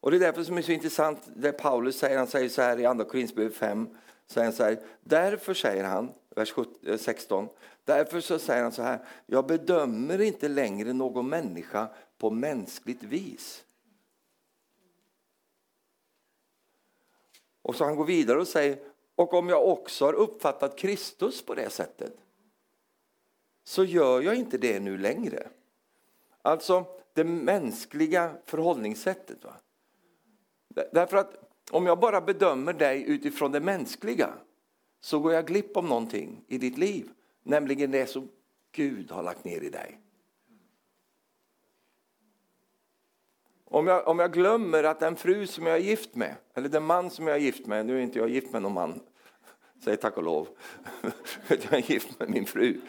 [0.00, 2.62] Och det är därför som det är så intressant det Paulus säger, han säger så
[2.62, 3.88] här i andra Korinthierbrevet 5,
[4.26, 6.54] säger han så här, därför säger han, vers
[6.98, 7.50] 16, eh,
[7.84, 13.64] därför så säger han så här, jag bedömer inte längre någon människa på mänskligt vis.
[17.62, 18.78] Och så han går vidare och säger,
[19.14, 22.16] och om jag också har uppfattat Kristus på det sättet
[23.64, 25.48] så gör jag inte det nu längre.
[26.42, 29.44] Alltså det mänskliga förhållningssättet.
[29.44, 29.54] Va?
[30.92, 34.34] Därför att om jag bara bedömer dig utifrån det mänskliga
[35.00, 37.10] så går jag glipp om någonting i ditt liv,
[37.42, 38.28] nämligen det som
[38.72, 39.98] Gud har lagt ner i dig.
[43.72, 46.84] Om jag, om jag glömmer att den fru som jag är gift med, eller den
[46.84, 49.00] man som jag är gift med, nu är inte jag gift med någon man,
[49.84, 50.48] säg tack och lov,
[51.48, 52.80] jag är gift med min fru.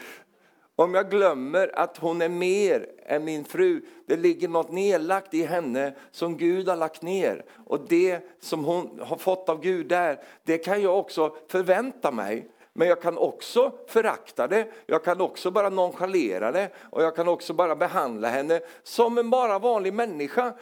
[0.75, 5.43] Om jag glömmer att hon är mer än min fru, det ligger något nedlagt i
[5.43, 7.45] henne som Gud har lagt ner.
[7.65, 12.49] Och det som hon har fått av Gud där, det kan jag också förvänta mig.
[12.73, 17.27] Men jag kan också förakta det, jag kan också bara nonchalera det och jag kan
[17.27, 20.53] också bara behandla henne som en bara vanlig människa.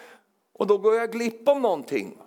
[0.54, 2.18] Och då går jag glipp om någonting.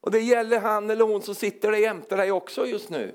[0.00, 3.14] Och det gäller han eller hon som sitter där jämte dig också just nu.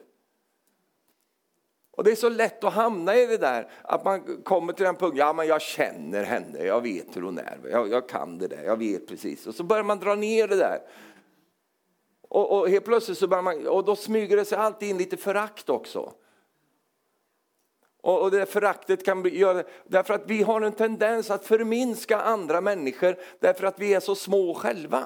[1.91, 4.95] Och det är så lätt att hamna i det där att man kommer till den
[4.95, 8.47] punkten, ja men jag känner henne, jag vet hur hon är, jag, jag kan det
[8.47, 9.47] där, jag vet precis.
[9.47, 10.79] Och så börjar man dra ner det där.
[12.34, 15.17] Och, och helt plötsligt så börjar man, och då smyger det sig alltid in lite
[15.17, 16.13] förakt också.
[18.02, 22.62] Och, och det föraktet kan göra, därför att vi har en tendens att förminska andra
[22.62, 25.04] människor därför att vi är så små själva.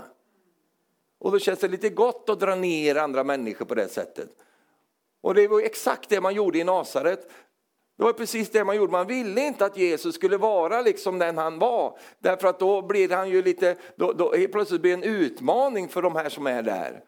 [1.19, 4.29] Och då känns det lite gott att dra ner andra människor på det sättet.
[5.21, 7.29] Och det var exakt det man gjorde i Nasaret.
[7.97, 8.91] Det var precis det man gjorde.
[8.91, 11.97] Man ville inte att Jesus skulle vara liksom den han var.
[12.19, 16.01] Därför att då blir han ju lite, då, då plötsligt blir det en utmaning för
[16.01, 17.03] de här som är där.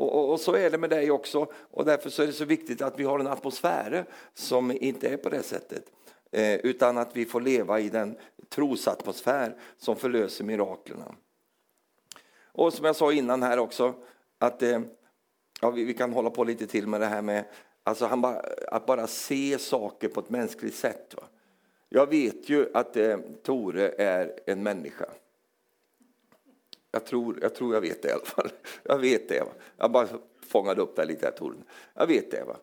[0.00, 1.46] Och, och, och, så är det med dig också.
[1.70, 5.16] Och därför så är det så viktigt att vi har en atmosfär som inte är
[5.16, 5.84] på det sättet.
[6.32, 8.16] Eh, utan att vi får leva i den
[8.48, 11.14] trosatmosfär som förlöser miraklerna.
[12.52, 13.94] Och som jag sa innan här också,
[14.38, 14.80] att eh,
[15.60, 17.44] ja, vi, vi, kan hålla på lite till med det här med
[17.82, 21.14] alltså han ba, att bara se saker på ett mänskligt sätt.
[21.16, 21.22] Va?
[21.88, 25.06] Jag vet ju att eh, Tore är en människa.
[26.90, 28.50] Jag tror, jag tror jag vet det i alla fall.
[28.82, 29.40] Jag vet det.
[29.40, 29.52] Va?
[29.76, 30.08] Jag bara
[30.40, 31.56] fångade upp det lite Jag, tror.
[31.94, 32.44] Jag vet det.
[32.44, 32.56] Va?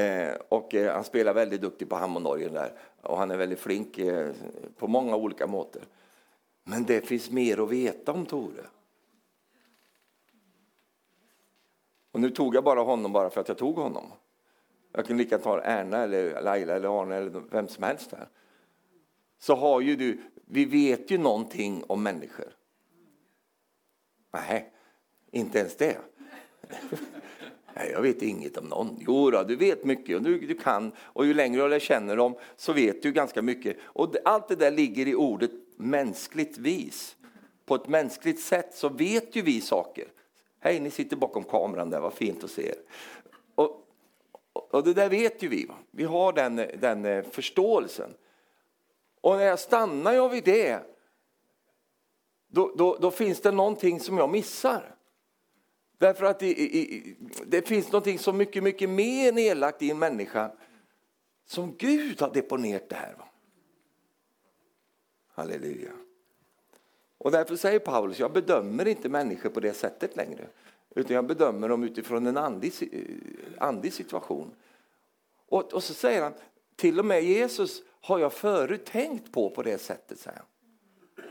[0.00, 2.54] Eh, och eh, han spelar väldigt duktigt på Hammondorgeln.
[2.54, 2.72] där.
[3.02, 4.30] Och han är väldigt flink eh,
[4.76, 5.82] på många olika måter.
[6.64, 8.64] Men det finns mer att veta om Tore.
[12.12, 14.12] Och nu tog jag bara honom bara för att jag tog honom.
[14.92, 18.28] Jag kunde lika ta Erna eller Laila eller Arne eller vem som helst här.
[19.38, 22.57] Så har ju du, vi vet ju någonting om människor.
[24.30, 24.72] Nej,
[25.30, 25.98] inte ens det.
[27.74, 28.96] Nej, jag vet inget om någon.
[29.00, 30.92] Jo då, du vet mycket och du, du kan.
[30.98, 33.76] Och ju längre du känner dem så vet du ganska mycket.
[33.82, 37.16] Och allt det där ligger i ordet mänskligt vis.
[37.66, 40.08] På ett mänskligt sätt så vet ju vi saker.
[40.60, 42.76] Hej, ni sitter bakom kameran där, vad fint att se er.
[43.54, 43.88] Och,
[44.52, 45.66] och det där vet ju vi.
[45.66, 45.74] Va?
[45.90, 48.14] Vi har den, den eh, förståelsen.
[49.20, 50.80] Och när jag stannar jag vid det,
[52.48, 54.94] då, då, då finns det någonting som jag missar.
[55.98, 56.54] Därför att det,
[57.46, 60.52] det finns någonting så mycket, mycket mer nedlagt i en människa
[61.46, 63.14] som Gud har deponerat det här.
[63.18, 63.28] Va?
[65.28, 65.92] Halleluja.
[67.18, 70.48] Och därför säger Paulus, jag bedömer inte människor på det sättet längre.
[70.94, 72.72] Utan jag bedömer dem utifrån en andlig,
[73.58, 74.50] andlig situation.
[75.48, 76.32] Och, och så säger han,
[76.76, 80.18] till och med Jesus har jag förut tänkt på på det sättet.
[80.18, 80.46] Säger han.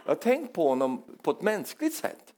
[0.06, 2.34] Jag har tänkt på honom på ett mänskligt sätt.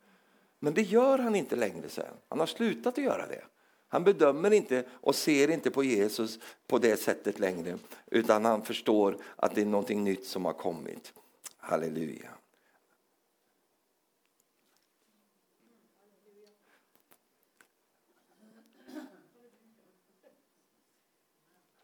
[0.59, 2.13] Men det gör han inte längre sen.
[2.29, 3.43] Han har slutat att göra det.
[3.87, 9.17] Han bedömer inte och ser inte på Jesus på det sättet längre utan han förstår
[9.35, 11.13] att det är något nytt som har kommit.
[11.57, 12.29] Halleluja.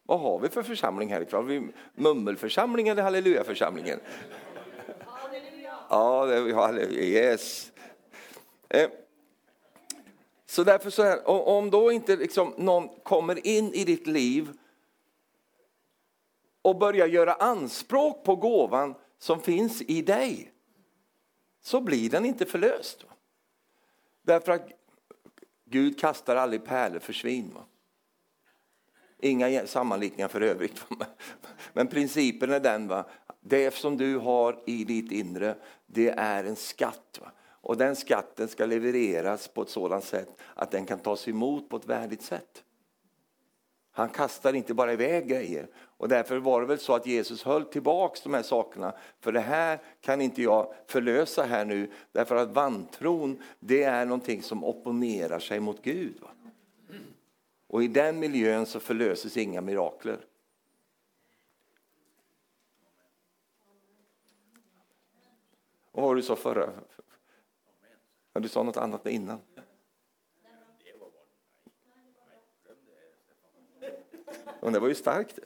[0.07, 1.41] Vad har vi för församling här ikväll?
[1.41, 3.99] Har vi mummelförsamling eller hallelujaförsamlingen?
[5.89, 7.03] Ja, det, halleluja.
[7.03, 7.71] yes.
[8.69, 8.89] Eh,
[10.45, 14.49] så därför så här, om då inte liksom någon kommer in i ditt liv
[16.61, 20.51] och börjar göra anspråk på gåvan som finns i dig,
[21.61, 23.05] så blir den inte förlöst.
[24.21, 24.69] Därför att
[25.65, 27.51] Gud kastar aldrig pärlor för svin.
[27.55, 27.65] Va?
[29.19, 30.85] Inga sammanlikningar för övrigt.
[31.73, 33.05] Men principen är den, va?
[33.47, 35.55] Det som du har i ditt inre,
[35.85, 37.19] det är en skatt.
[37.21, 37.31] Va?
[37.47, 41.77] Och den skatten ska levereras på ett sådant sätt att den kan tas emot på
[41.77, 42.63] ett värdigt sätt.
[43.91, 45.67] Han kastar inte bara iväg grejer.
[45.75, 48.93] Och därför var det väl så att Jesus höll tillbaks de här sakerna.
[49.19, 51.91] För det här kan inte jag förlösa här nu.
[52.11, 56.15] Därför att vantron, det är någonting som opponerar sig mot Gud.
[56.21, 56.29] Va?
[57.67, 60.17] Och i den miljön så förlöses inga mirakler.
[65.95, 66.73] Och vad var du sa förra?
[68.33, 69.39] Ja, du sa något annat innan.
[74.59, 75.39] Och det var ju starkt.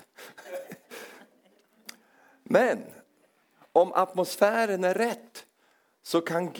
[2.43, 2.83] Men
[3.71, 5.45] om atmosfären är rätt
[6.01, 6.53] så kan,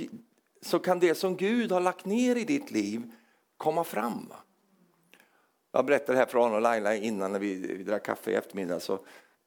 [0.62, 3.12] så kan det som Gud har lagt ner i ditt liv
[3.58, 4.34] komma fram.
[5.71, 8.80] Jag berättade här för Arne och Laila innan när vi, vi drack kaffe i eftermiddag.
[8.80, 8.99] Så,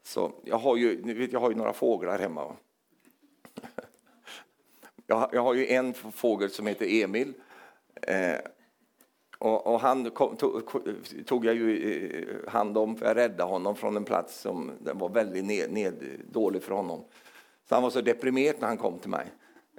[0.03, 2.57] så jag, har ju, jag har ju några fåglar hemma.
[5.13, 7.35] Jag, jag har ju en fågel som heter Emil.
[8.03, 8.37] Eh,
[9.39, 10.63] och, och, han kom, tog,
[11.27, 12.07] tog, jag ju
[12.45, 15.95] eh, hand om, för jag räddade honom från en plats som var väldigt ned, ned,
[16.31, 17.05] dålig för honom.
[17.69, 19.27] Så han var så deprimerad när han kom till mig.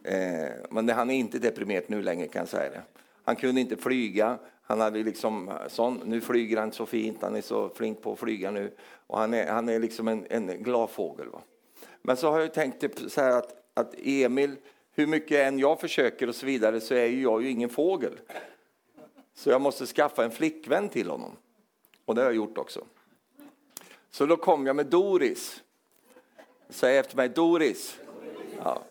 [0.04, 2.82] Eh, men han är inte deprimerad nu längre kan jag säga det.
[3.24, 4.38] Han kunde inte flyga.
[4.62, 8.14] Han hade liksom eh, sån, nu flyger han så fint, han är så flink på
[8.14, 8.72] att flyga nu.
[9.08, 11.30] Och han är, han är liksom en, en glad fågel.
[11.30, 11.42] Va?
[12.02, 14.56] Men så har jag tänkt typ så att, att Emil,
[14.96, 18.20] hur mycket än jag försöker och så vidare så är ju jag ju ingen fågel.
[19.34, 21.38] Så jag måste skaffa en flickvän till honom.
[22.06, 22.86] Och det har jag gjort också.
[24.12, 25.64] Så då kom jag med Doris.
[26.70, 28.00] Säg efter mig, Doris.
[28.64, 28.84] Ja.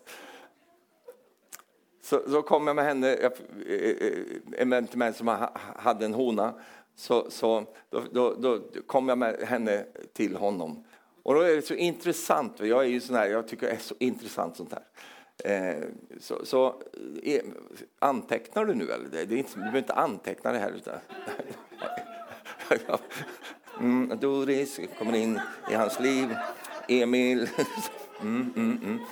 [2.01, 3.31] Så, så kom jag med henne, eh,
[3.67, 4.13] eh, eh,
[4.57, 6.53] en vän till mig som hade en hona.
[6.95, 10.83] Så, så då, då, då, kom jag med henne till honom.
[11.23, 13.77] Och då är det så intressant, jag är ju sån här, jag tycker det är
[13.77, 14.83] så intressant sånt här.
[15.37, 15.83] Eh,
[16.19, 16.81] så, så
[17.23, 17.41] eh,
[17.99, 19.09] antecknar du nu eller?
[19.09, 20.71] Det är inte, du behöver inte anteckna det här.
[20.71, 20.99] Utan,
[23.79, 25.39] mm, Doris kommer in
[25.71, 26.35] i hans liv.
[26.87, 27.49] Emil.
[28.21, 28.99] Mm, mm, mm.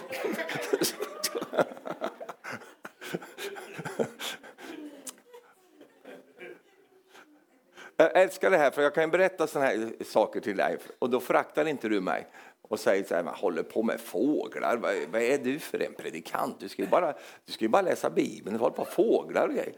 [7.98, 11.20] Jag älskar det här, för jag kan berätta såna här saker till dig och då
[11.20, 12.28] föraktar inte du mig
[12.72, 15.94] och säger så här, man håller på med fåglar, vad, vad, är du för en
[15.94, 16.60] predikant?
[16.60, 17.14] Du ska ju bara,
[17.46, 19.74] du ska bara läsa Bibeln, du håller på med fåglar och grejer.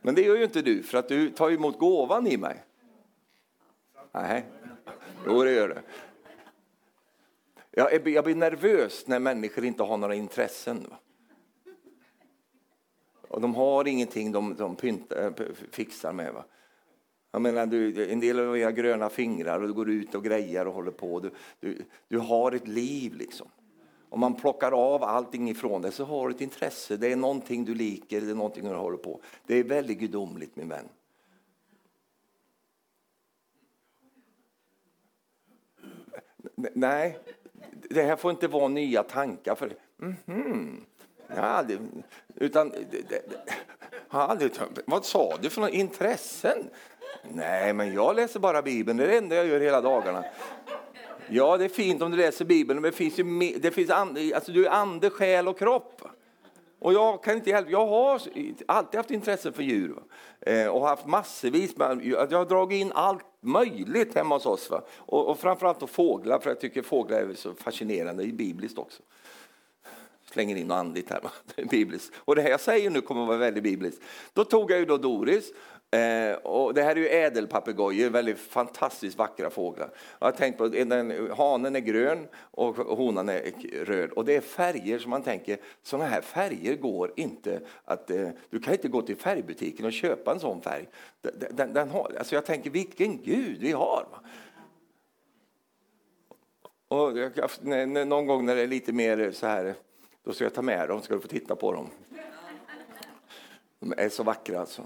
[0.00, 2.64] Men det gör ju inte du, för att du tar emot gåvan i mig.
[4.12, 4.44] Nej,
[5.26, 5.76] jo det gör du.
[7.70, 10.94] Jag, jag blir nervös när människor inte har några intressen.
[13.28, 15.34] Och de har ingenting de, de pyntar,
[15.70, 16.32] fixar med.
[16.32, 16.44] Va?
[17.34, 20.66] Jag menar, du, en del av era gröna fingrar och du går ut och grejer
[20.66, 21.20] och håller på.
[21.20, 23.48] Du, du, du har ett liv liksom.
[24.08, 26.96] Om man plockar av allting ifrån dig så har du ett intresse.
[26.96, 29.20] Det är någonting du liker, det är någonting du håller på.
[29.46, 30.88] Det är väldigt gudomligt min vän.
[36.74, 37.18] Nej,
[37.72, 39.54] det här får inte vara nya tankar.
[39.54, 40.80] För, mm -hmm.
[41.36, 41.78] ja, det,
[42.34, 43.22] utan, det, det,
[44.12, 44.52] har Aldrig,
[44.86, 46.70] vad sa du för några intressen?
[47.22, 50.24] Nej, men jag läser bara Bibeln, det är det enda jag gör hela dagarna.
[51.28, 54.18] Ja, det är fint om du läser Bibeln, men det finns ju, det finns and,
[54.34, 56.02] alltså du är ande, själ och kropp.
[56.78, 58.22] Och jag kan inte hjälpa, jag har
[58.66, 60.02] alltid haft intresse för djur
[60.40, 64.70] eh, och haft massvis med, jag har dragit in allt möjligt hemma hos oss.
[64.70, 64.82] Va?
[64.96, 69.02] Och, och framförallt och fåglar, för jag tycker fåglar är så fascinerande, det bibliskt också.
[70.32, 71.30] Slänger in något andligt här, va?
[71.70, 72.14] bibliskt.
[72.16, 74.02] Och det här jag säger nu kommer att vara väldigt bibliskt.
[74.32, 75.52] Då tog jag ju då Doris
[75.96, 79.90] Eh, och det här är ju ädelpapegojor, väldigt fantastiskt vackra fåglar.
[80.18, 83.52] Jag har tänkt på den, hanen är grön och honan är
[83.84, 84.10] röd.
[84.10, 88.10] Och det är färger som man tänker, sådana här färger går inte att...
[88.10, 90.88] Eh, du kan inte gå till färgbutiken och köpa en sån färg.
[91.20, 94.06] Den, den, den har, alltså jag tänker, vilken Gud vi har!
[94.10, 94.20] Va?
[96.88, 99.74] Och jag, någon gång när det är lite mer så här,
[100.24, 101.90] då ska jag ta med dem, ska du få titta på dem.
[103.80, 104.82] De är så vackra alltså.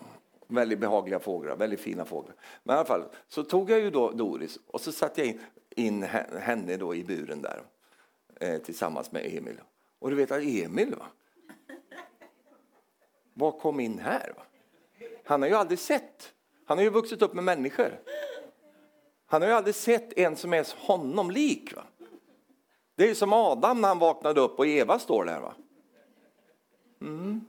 [0.47, 2.35] Väldigt behagliga fåglar, väldigt fina fåglar.
[2.63, 5.41] Men i alla fall, så tog jag ju då Doris och så satte jag in,
[5.77, 7.63] in henne då i buren där
[8.41, 9.61] eh, tillsammans med Emil.
[9.99, 11.07] Och du vet att Emil, va?
[13.35, 14.33] vad kom in här?
[14.37, 14.43] Va?
[15.25, 16.33] Han har ju aldrig sett,
[16.65, 18.01] han har ju vuxit upp med människor.
[19.27, 21.75] Han har ju aldrig sett en som är honom lik.
[21.77, 21.83] Va?
[22.97, 25.41] Det är som Adam när han vaknade upp och Eva står där.
[25.41, 25.55] Va?
[27.01, 27.45] Mm.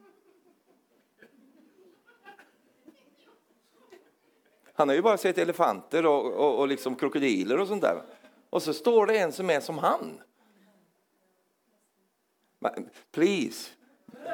[4.73, 8.01] Han har ju bara sett elefanter och, och, och liksom krokodiler och sånt där.
[8.49, 10.21] Och så står det en som är som han.
[13.11, 13.69] Please,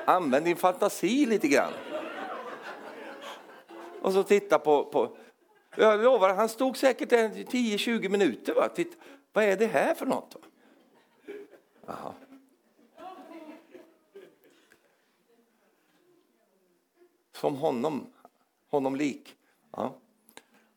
[0.06, 1.74] använd din fantasi lite grann.
[4.02, 5.18] Och så titta på, på
[5.76, 8.54] jag lovar, han stod säkert 10-20 minuter.
[8.54, 8.70] Va?
[8.70, 8.96] Titta,
[9.34, 10.36] vad är det här för något?
[10.36, 10.48] Va?
[11.88, 12.14] Aha.
[17.32, 18.08] Som honom,
[18.70, 19.36] honom lik.
[19.72, 19.94] Ja.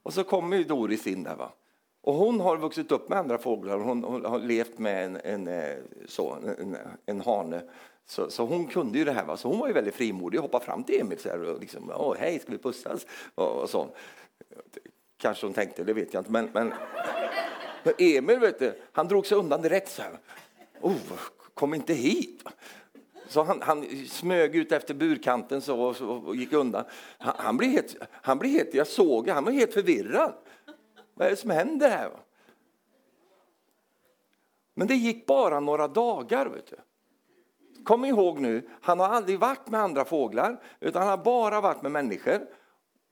[0.02, 1.36] Och så kommer ju Doris in där.
[1.36, 1.52] Va?
[2.00, 3.78] Och hon har vuxit upp med andra fåglar.
[3.78, 5.76] Hon, hon har levt med en, en, eh,
[6.06, 6.76] så, en,
[7.06, 7.62] en hane.
[8.06, 9.24] Så, så, hon kunde ju det här.
[9.24, 9.36] Va?
[9.36, 11.92] Så hon var ju väldigt frimodig och hoppade fram till Emil så här, och liksom,
[11.96, 13.06] Åh, hej, ska vi pussas?
[13.34, 13.88] Och, och så.
[15.16, 16.32] Kanske hon tänkte, det vet jag inte.
[16.32, 16.72] Men, men,
[17.82, 20.18] men Emil, vet du, han drog sig undan direkt så här.
[20.80, 20.96] Oh,
[21.54, 22.42] kom inte hit.
[23.28, 26.84] Så han, han smög ut efter burkanten så och, så, och gick undan.
[27.18, 30.34] Han, han, blev helt, han blev helt, jag såg han var helt förvirrad.
[31.14, 32.10] Vad är det som händer här?
[34.74, 36.46] Men det gick bara några dagar.
[36.46, 36.76] Vet du.
[37.84, 41.82] Kom ihåg nu, han har aldrig varit med andra fåglar, utan han har bara varit
[41.82, 42.46] med människor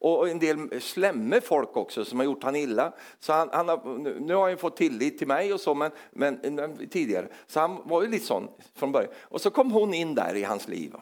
[0.05, 2.93] och en del slemme folk också som har gjort han illa.
[3.21, 6.41] Så han, han har, nu har han fått tillit till mig och så, men, men,
[6.43, 7.29] men, tidigare.
[7.47, 9.13] Så han var ju lite sån från början.
[9.21, 10.95] Och så kom hon in där i hans liv.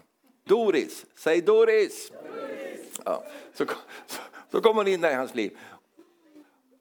[0.45, 2.11] Doris, säg Doris!
[2.11, 3.01] Doris.
[3.05, 3.25] Ja,
[3.55, 3.65] så,
[4.07, 4.21] så,
[4.53, 5.59] så kom hon in där i hans liv.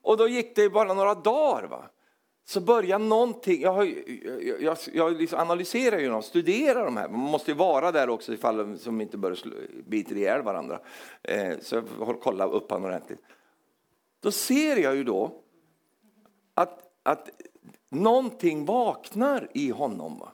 [0.01, 1.63] Och då gick det bara några dagar.
[1.63, 1.89] Va?
[2.51, 3.85] Så börjar någonting, jag, har,
[4.41, 8.09] jag, jag, jag liksom analyserar ju dem, studerar de här, man måste ju vara där
[8.09, 9.37] också ifall de inte börjar
[9.87, 10.79] bita ihjäl varandra.
[11.23, 13.21] Eh, så jag får kolla upp honom ordentligt.
[14.19, 15.41] Då ser jag ju då
[16.53, 17.29] att, att
[17.89, 20.19] någonting vaknar i honom.
[20.19, 20.31] Va?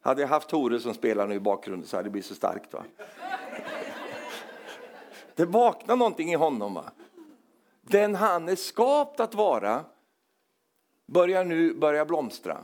[0.00, 2.72] Hade jag haft Tore som spelar nu i bakgrunden så hade det blivit så starkt.
[2.72, 2.84] Va?
[5.34, 6.74] Det vaknar någonting i honom.
[6.74, 6.92] Va?
[7.90, 9.84] Den han är skapt att vara
[11.06, 12.58] börjar nu börja blomstra.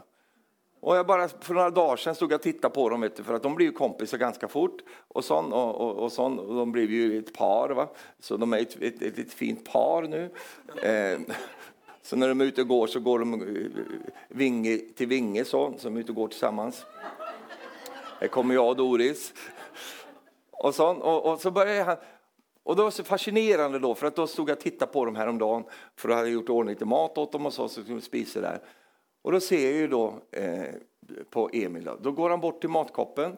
[0.81, 3.35] Och jag bara för några dagar sedan stod jag och tittade på dem, du, för
[3.35, 4.81] att de blir ju kompisar ganska fort.
[5.09, 7.89] Och, sån, och, och, och, sån, och de blev ju ett par, va?
[8.21, 10.31] så de är ett, ett, ett, ett fint par nu.
[10.83, 11.21] Eh,
[12.03, 13.83] så när de är ute och går så går de eh,
[14.29, 16.87] vinge till vinge, så, så de är ute och går tillsammans.
[18.21, 19.35] Här kommer jag och Doris.
[20.51, 21.97] Och, sån, och, och så börjar han,
[22.67, 25.17] och det var så fascinerande då, för att då stod jag och tittade på dem
[25.17, 25.65] häromdagen,
[25.97, 28.03] för då hade jag gjort ordning lite mat åt dem och så, så skulle de
[28.03, 28.61] spisa där.
[29.23, 30.65] Och då ser jag ju då eh,
[31.31, 31.97] på Emil, då.
[32.03, 33.37] då går han bort till matkoppen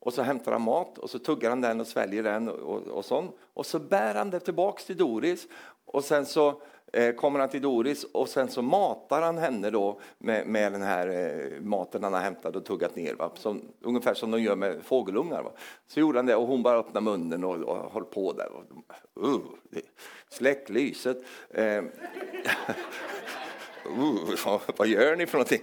[0.00, 2.82] och så hämtar han mat och så tuggar han den och sväljer den och, och,
[2.86, 3.36] och sånt.
[3.54, 5.46] Och så bär han det tillbaks till Doris
[5.88, 6.62] och sen så
[6.92, 10.82] eh, kommer han till Doris och sen så matar han henne då med, med den
[10.82, 13.14] här eh, maten han har hämtat och tuggat ner.
[13.14, 13.30] Va?
[13.34, 15.42] Som, ungefär som de gör med fågelungar.
[15.42, 15.50] Va?
[15.86, 18.48] Så gjorde han det och hon bara öppnade munnen och, och höll på där.
[19.26, 19.40] Uh,
[20.28, 21.22] släck lyset.
[21.50, 21.84] Eh, uh,
[24.46, 25.62] uh, vad gör ni för någonting?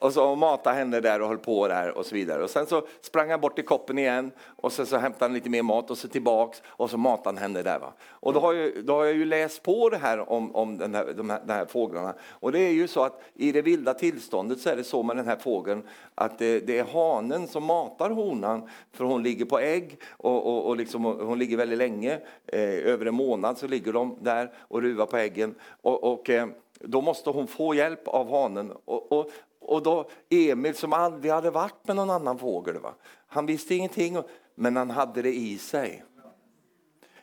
[0.00, 2.42] Och så matade henne där och höll på där och så vidare.
[2.42, 5.50] Och sen så sprang han bort till koppen igen och sen så hämtade han lite
[5.50, 7.78] mer mat och så tillbaks och så matade han henne där.
[7.78, 7.92] Va?
[8.08, 10.94] Och då har, jag, då har jag ju läst på det här om, om den
[10.94, 12.14] här, de, här, de här fåglarna.
[12.30, 15.16] Och det är ju så att i det vilda tillståndet så är det så med
[15.16, 15.82] den här fågeln
[16.14, 20.66] att det, det är hanen som matar honan för hon ligger på ägg och, och,
[20.66, 24.82] och liksom, hon ligger väldigt länge, eh, över en månad så ligger de där och
[24.82, 25.54] ruvar på äggen.
[25.82, 26.46] och, och eh,
[26.80, 28.72] då måste hon få hjälp av hanen.
[28.84, 29.30] Och, och,
[29.70, 32.94] och då Emil som aldrig hade varit med någon annan fågel, va?
[33.26, 34.22] han visste ingenting,
[34.54, 36.04] men han hade det i sig.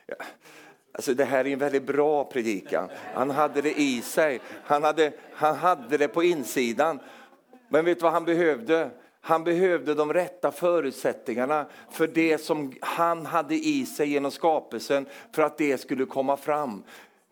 [0.06, 0.14] Ja.
[0.92, 2.88] Alltså det här är en väldigt bra predikan.
[3.14, 7.00] Han hade det i sig, han hade, han hade det på insidan.
[7.68, 8.90] Men vet du vad han behövde?
[9.20, 15.42] Han behövde de rätta förutsättningarna för det som han hade i sig genom skapelsen för
[15.42, 16.84] att det skulle komma fram.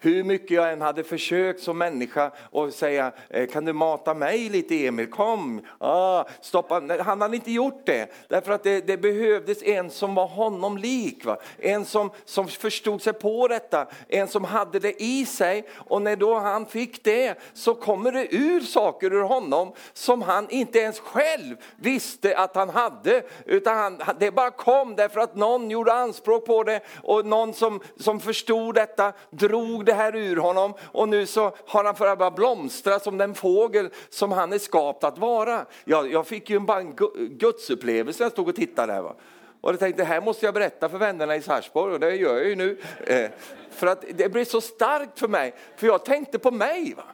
[0.07, 4.49] Hur mycket jag än hade försökt som människa och säga, eh, kan du mata mig
[4.49, 6.83] lite Emil, kom, ah, stoppa.
[7.01, 11.25] Han hade inte gjort det, därför att det, det behövdes en som var honom lik.
[11.25, 11.37] Va?
[11.59, 15.69] En som, som förstod sig på detta, en som hade det i sig.
[15.75, 20.51] Och när då han fick det så kommer det ur saker ur honom som han
[20.51, 23.23] inte ens själv visste att han hade.
[23.45, 27.81] Utan han, det bara kom därför att någon gjorde anspråk på det och någon som,
[28.01, 32.35] som förstod detta drog det här ur honom och nu så har han för att
[32.35, 35.67] blomstra som den fågel som han är skapt att vara.
[35.85, 36.95] Jag, jag fick ju en
[37.31, 39.03] gudsupplevelse när jag stod och tittade där.
[39.03, 39.15] Va?
[39.61, 42.37] Och jag tänkte, det här måste jag berätta för vännerna i Sarpsborg och det gör
[42.37, 42.81] jag ju nu.
[43.07, 43.31] Eh,
[43.71, 46.95] för att det blev så starkt för mig, för jag tänkte på mig.
[46.97, 47.05] Va?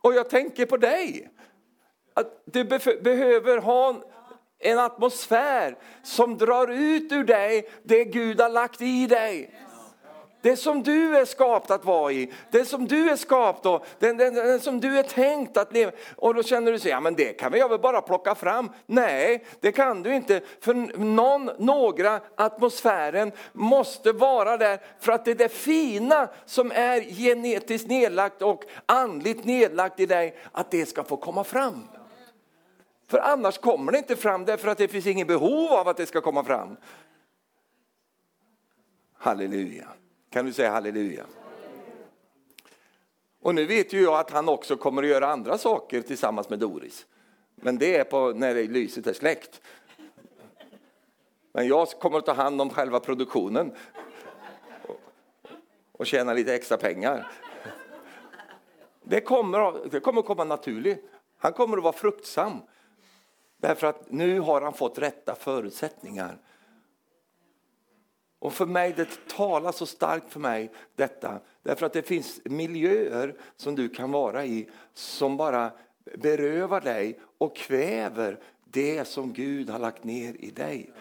[0.00, 1.30] Och jag tänker på dig.
[2.14, 2.64] Att du
[3.02, 4.02] behöver ha
[4.64, 9.50] en atmosfär som drar ut ur dig det Gud har lagt i dig.
[10.44, 14.16] Det som du är skapt att vara i, det som du är skapt och den,
[14.16, 15.92] den, den, som du är tänkt att leva.
[16.16, 18.70] Och då känner du så, ja men det kan jag väl bara plocka fram.
[18.86, 20.40] Nej, det kan du inte.
[20.60, 27.00] För någon, några, atmosfären måste vara där för att det är det fina som är
[27.00, 31.88] genetiskt nedlagt och andligt nedlagt i dig, att det ska få komma fram.
[33.06, 36.06] För annars kommer det inte fram därför att det finns ingen behov av att det
[36.06, 36.76] ska komma fram.
[39.12, 39.88] Halleluja.
[40.30, 41.24] Kan du säga halleluja?
[43.40, 46.58] Och nu vet ju jag att han också kommer att göra andra saker tillsammans med
[46.58, 47.06] Doris.
[47.54, 49.60] Men det är på när det lyset är släckt.
[51.52, 53.74] Men jag kommer att ta hand om själva produktionen
[55.92, 57.32] och tjäna lite extra pengar.
[59.02, 61.10] Det kommer, det kommer att komma naturligt.
[61.38, 62.60] Han kommer att vara fruktsam.
[63.64, 66.38] Därför att nu har han fått rätta förutsättningar.
[68.38, 71.40] Och för mig, det talar så starkt för mig detta.
[71.62, 75.70] Därför att det finns miljöer som du kan vara i som bara
[76.18, 80.92] berövar dig och kväver det som Gud har lagt ner i dig.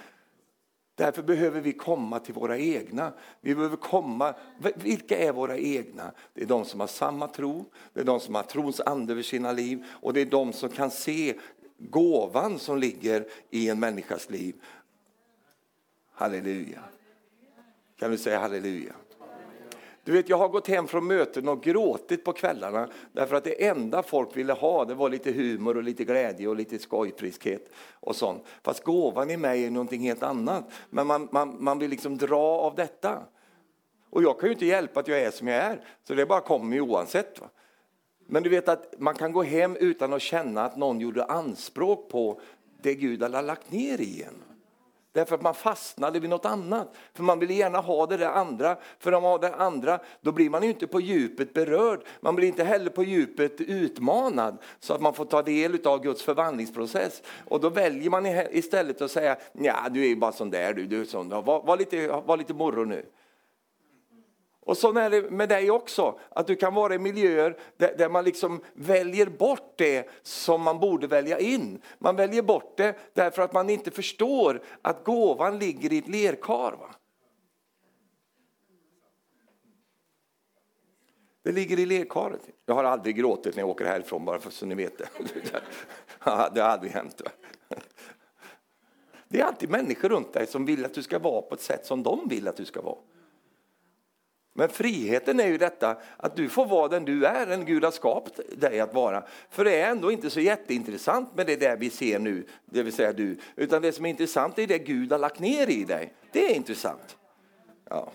[0.95, 3.13] Därför behöver vi komma till våra egna.
[3.41, 4.35] Vi behöver komma,
[4.75, 6.11] vilka är våra egna?
[6.33, 9.23] Det är de som har samma tro, det är de som har trons ande över
[9.23, 11.35] sina liv och det är de som kan se
[11.89, 14.55] gåvan som ligger i en människas liv.
[16.13, 16.79] Halleluja.
[17.99, 18.93] Kan du säga halleluja?
[20.05, 23.67] Du vet, jag har gått hem från möten och gråtit på kvällarna därför att det
[23.67, 28.15] enda folk ville ha det var lite humor och lite glädje och lite skojfriskhet och
[28.15, 28.43] sånt.
[28.63, 30.71] Fast gåvan i mig är någonting helt annat.
[30.89, 33.23] Men man, man, man vill liksom dra av detta.
[34.09, 36.41] Och jag kan ju inte hjälpa att jag är som jag är, så det bara
[36.41, 37.41] kommer oavsett.
[37.41, 37.49] Va?
[38.27, 42.09] Men du vet att man kan gå hem utan att känna att någon gjorde anspråk
[42.09, 42.41] på
[42.81, 44.43] det Gud hade lagt ner i en.
[45.13, 46.95] Därför att man fastnade vid något annat.
[47.13, 48.77] För man ville gärna ha det där andra.
[48.99, 51.99] För om man har det andra, då blir man ju inte på djupet berörd.
[52.21, 56.23] Man blir inte heller på djupet utmanad så att man får ta del av Guds
[56.23, 57.21] förvandlingsprocess.
[57.45, 60.85] Och då väljer man istället att säga, ja du är ju bara sån där du,
[60.85, 61.29] du är sån.
[61.29, 63.05] Var, var, lite, var lite morro nu.
[64.65, 68.09] Och så är det med dig också, att du kan vara i miljöer där, där,
[68.09, 71.81] man liksom väljer bort det som man borde välja in.
[71.99, 76.71] Man väljer bort det därför att man inte förstår att gåvan ligger i ett lerkar.
[76.71, 76.95] Va?
[81.43, 82.41] Det ligger i lerkaret.
[82.65, 85.09] Jag har aldrig gråtit när jag åker härifrån, bara för så ni vet det.
[86.53, 87.21] Det har aldrig hänt.
[87.21, 87.31] Va?
[89.27, 91.85] Det är alltid människor runt dig som vill att du ska vara på ett sätt
[91.85, 92.97] som de vill att du ska vara.
[94.53, 97.91] Men friheten är ju detta att du får vara den du är, den Gud har
[97.91, 99.23] skapat dig att vara.
[99.49, 102.93] För det är ändå inte så jätteintressant med det där vi ser nu, det vill
[102.93, 103.37] säga du.
[103.55, 106.13] Utan det som är intressant är det Gud har lagt ner i dig.
[106.31, 107.17] Det är intressant.
[107.89, 108.11] Ja.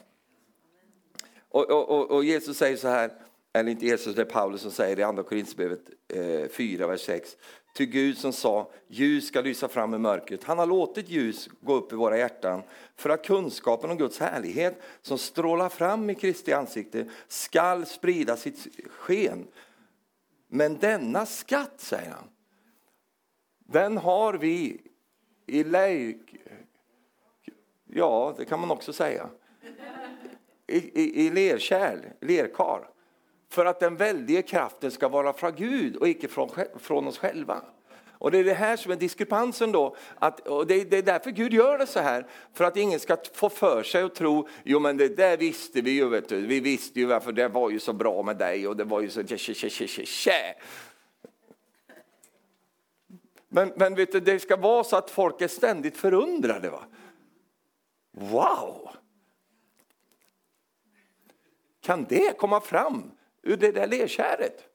[1.48, 3.10] Och, och, och Jesus säger så här,
[3.52, 7.00] eller inte Jesus, det är Paulus som säger det i Andra Korinthierbrevet eh, 4, vers
[7.00, 7.36] 6.
[7.72, 10.44] Ty Gud som sa, ljus ska lysa fram i mörkret.
[10.44, 12.62] Han har låtit ljus gå upp i våra hjärtan
[12.96, 18.68] för att kunskapen om Guds härlighet som strålar fram i Kristi ansikte skall sprida sitt
[18.90, 19.46] sken.
[20.48, 22.28] Men denna skatt, säger han,
[23.58, 24.80] den har vi
[25.46, 26.34] i lejk...
[27.90, 29.30] Ja, det kan man också säga.
[30.66, 32.88] I, i, i lerkärl, lerkar
[33.48, 37.62] för att den väldiga kraften ska vara från Gud och icke från, från oss själva.
[38.18, 39.96] Och det är det här som är diskrepansen då.
[40.14, 42.26] Att, och det, det, är därför Gud gör det så här.
[42.52, 45.90] För att ingen ska få för sig och tro, jo men det där visste vi
[45.90, 46.46] ju, vet du.
[46.46, 49.10] Vi visste ju varför det var ju så bra med dig och det var ju
[49.10, 50.54] så tje, tje, tje, tje, tje.
[53.48, 56.70] Men, men vet du, det ska vara så att folk är ständigt förundrade.
[56.70, 56.84] Va?
[58.12, 58.90] Wow!
[61.80, 63.10] Kan det komma fram
[63.48, 64.68] ur det där lerkärret?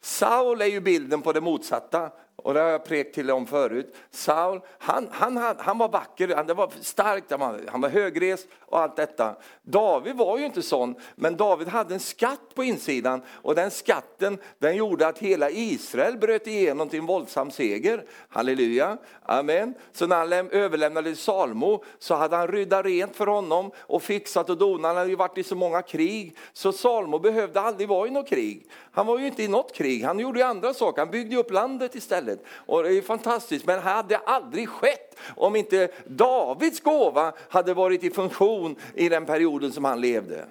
[0.00, 2.12] Saul är ju bilden på det motsatta.
[2.48, 3.94] Och det har jag prekt till om förut.
[4.10, 8.78] Saul, han, han, han var vacker, han var stark, han var, han var högrest och
[8.78, 9.36] allt detta.
[9.62, 14.38] David var ju inte sån, men David hade en skatt på insidan och den skatten
[14.58, 18.04] den gjorde att hela Israel bröt igenom till en våldsam seger.
[18.28, 19.74] Halleluja, amen.
[19.92, 24.50] Så när han överlämnade till Salmo så hade han ryddat rent för honom och fixat
[24.50, 24.88] och donat.
[24.88, 28.28] Han hade ju varit i så många krig så Salmo behövde aldrig vara i något
[28.28, 28.70] krig.
[28.92, 31.50] Han var ju inte i något krig, han gjorde ju andra saker, han byggde upp
[31.50, 32.37] landet istället.
[32.48, 38.04] Och det är fantastiskt, men det hade aldrig skett om inte Davids gåva hade varit
[38.04, 40.46] i funktion i den perioden som han levde.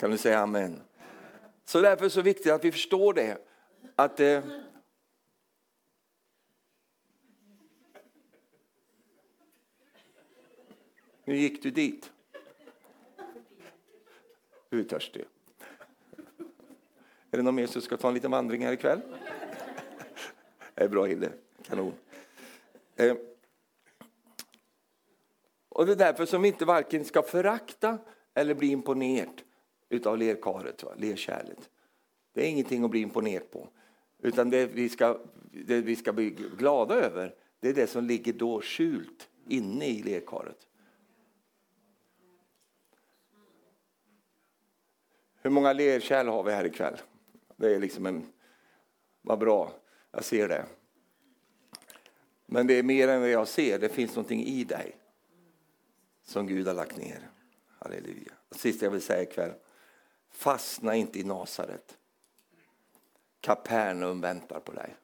[0.00, 0.80] Kan du säga amen?
[1.64, 3.38] Så därför är det så viktigt att vi förstår det.
[3.96, 4.40] Att eh,
[11.30, 12.10] Nu gick du dit.
[14.68, 15.24] Du är törstig.
[17.30, 19.00] Är det någon mer som ska ta en liten vandring här ikväll?
[20.80, 21.92] Det är bra Hilde, kanon.
[22.96, 23.16] Eh,
[25.68, 27.98] och det är därför som vi inte varken ska förakta
[28.34, 29.42] eller bli imponerad
[29.88, 31.70] utav lerkaret, lerkärlet.
[32.32, 33.68] Det är ingenting att bli imponerad på.
[34.18, 35.18] Utan det vi, ska,
[35.50, 40.02] det vi ska bli glada över, det är det som ligger då skjult inne i
[40.02, 40.66] lerkaret.
[45.42, 46.96] Hur många lerkärl har vi här ikväll?
[47.56, 48.26] Det är liksom en...
[49.22, 49.72] Vad bra,
[50.12, 50.66] jag ser det.
[52.46, 54.96] Men det är mer än vad jag ser, det finns någonting i dig
[56.22, 57.30] som Gud har lagt ner.
[57.78, 58.32] Halleluja.
[58.48, 59.52] Och sista jag vill säga ikväll,
[60.30, 61.98] fastna inte i Nasaret.
[63.40, 64.96] Kapernaum väntar på dig.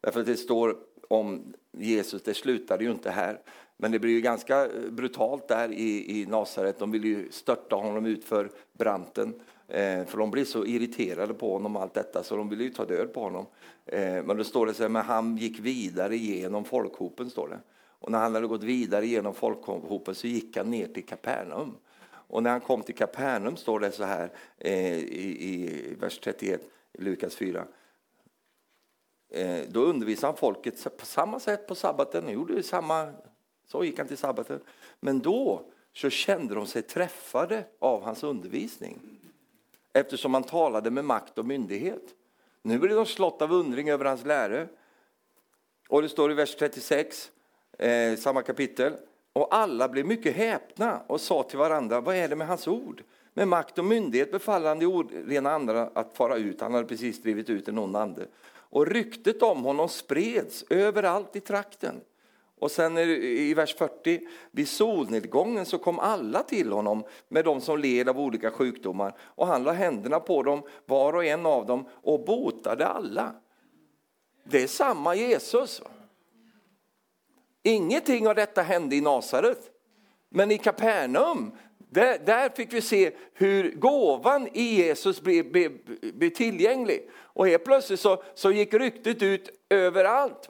[0.00, 0.76] Därför att det står
[1.08, 3.40] om Jesus, det slutade ju inte här.
[3.76, 6.78] Men det blir ju ganska brutalt där i, i Nasaret.
[6.78, 9.40] De vill ju störta honom ut för branten.
[9.68, 12.84] Eh, för de blir så irriterade på honom allt detta så de vill ju ta
[12.84, 13.46] död på honom.
[13.86, 17.58] Eh, men då står det så här, men han gick vidare genom folkhopen står det.
[17.98, 21.76] Och när han hade gått vidare genom folkhopen så gick han ner till Kapernaum.
[22.28, 26.60] Och när han kom till Kapernaum står det så här eh, i, i vers 31
[26.98, 27.66] Lukas 4.
[29.68, 32.24] Då undervisade han folket på samma sätt på sabbaten.
[32.24, 33.12] Han gjorde samma,
[33.66, 34.60] så gick han till sabbaten.
[35.00, 35.62] Men då
[35.92, 39.16] så kände de sig träffade av hans undervisning
[39.96, 42.02] eftersom han talade med makt och myndighet.
[42.62, 44.66] Nu blir de slått av undring över hans lära.
[45.88, 47.30] Och det står i vers 36,
[47.78, 48.92] eh, samma kapitel.
[49.32, 53.02] Och alla blev mycket häpna och sa till varandra, vad är det med hans ord?
[53.34, 56.60] Med makt och myndighet befaller han de orena andra att fara ut.
[56.60, 58.26] Han hade precis drivit ut en ond ande.
[58.48, 62.00] Och ryktet om honom spreds överallt i trakten.
[62.58, 67.78] Och sen i vers 40, vid solnedgången så kom alla till honom med de som
[67.78, 71.88] led av olika sjukdomar och han la händerna på dem, var och en av dem,
[72.02, 73.34] och botade alla.
[74.44, 75.82] Det är samma Jesus.
[77.62, 79.70] Ingenting av detta hände i Nasaret,
[80.28, 85.72] men i Kapernaum där, där, fick vi se hur gåvan i Jesus blev, blev,
[86.14, 87.10] blev tillgänglig.
[87.14, 90.48] Och helt plötsligt så, så gick ryktet ut överallt.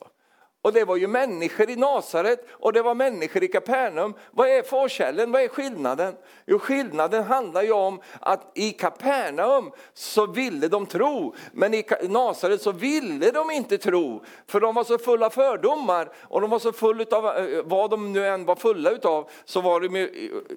[0.67, 4.15] Och det var ju människor i Nasaret och det var människor i Kapernaum.
[4.31, 5.33] Vad är forskällen?
[5.33, 6.15] Vad är skillnaden?
[6.47, 12.63] Jo, skillnaden handlar ju om att i Kapernaum så ville de tro, men i Nasaret
[12.63, 14.25] så ville de inte tro.
[14.47, 18.13] För de var så fulla fördomar och de var så fulla av eh, vad de
[18.13, 20.09] nu än var fulla utav, så var de, eh,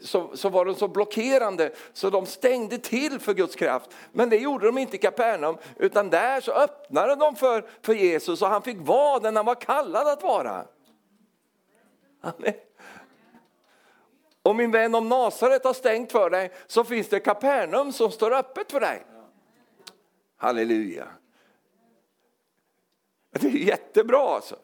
[0.03, 3.89] så, så var de så blockerande så de stängde till för Guds kraft.
[4.11, 8.41] Men det gjorde de inte i Kapernaum, utan där så öppnade de för, för Jesus
[8.41, 10.67] och han fick vara den han var kallad kallad att vara.
[12.21, 12.53] Amen.
[14.41, 18.33] Och min vän, om Nasaret har stängt för dig så finns det Kapernaum som står
[18.33, 19.05] öppet för dig.
[20.37, 21.07] Halleluja.
[23.31, 24.55] Det är jättebra alltså.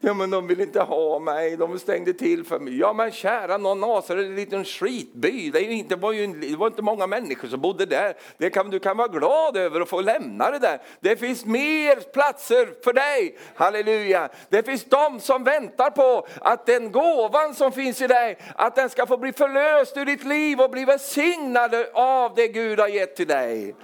[0.00, 2.78] Ja, men de vill inte ha mig, de stängde till för mig.
[2.78, 5.50] Ja, men kära någon Nasaret är en liten skitby.
[5.50, 8.14] Det, är inte, var ju, det var inte många människor som bodde där.
[8.38, 10.82] Det kan, du kan vara glad över att få lämna det där.
[11.00, 13.38] Det finns mer platser för dig.
[13.54, 14.28] Halleluja.
[14.48, 18.90] Det finns de som väntar på att den gåvan som finns i dig, att den
[18.90, 23.16] ska få bli förlöst ur ditt liv och bli välsignad av det Gud har gett
[23.16, 23.74] till dig.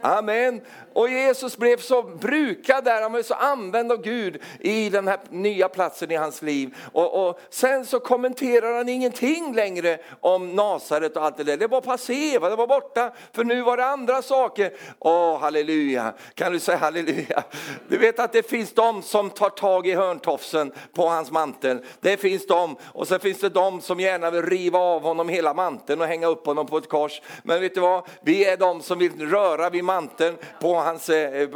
[0.00, 0.60] Amen.
[0.98, 5.18] Och Jesus blev så brukad där, han blev så använd av Gud i den här
[5.30, 6.76] nya platsen i hans liv.
[6.92, 11.56] Och, och sen så kommenterar han ingenting längre om Nasaret och allt det där.
[11.56, 14.72] Det var passé, det var borta, för nu var det andra saker.
[14.98, 17.42] Åh, halleluja, kan du säga halleluja?
[17.88, 21.84] Du vet att det finns de som tar tag i hörntofsen på hans mantel.
[22.00, 25.54] Det finns de, och sen finns det de som gärna vill riva av honom hela
[25.54, 27.22] manteln och hänga upp honom på ett kors.
[27.42, 31.32] Men vet du vad, vi är de som vill röra vid manteln på hans, eh,
[31.34, 31.48] eh, eh,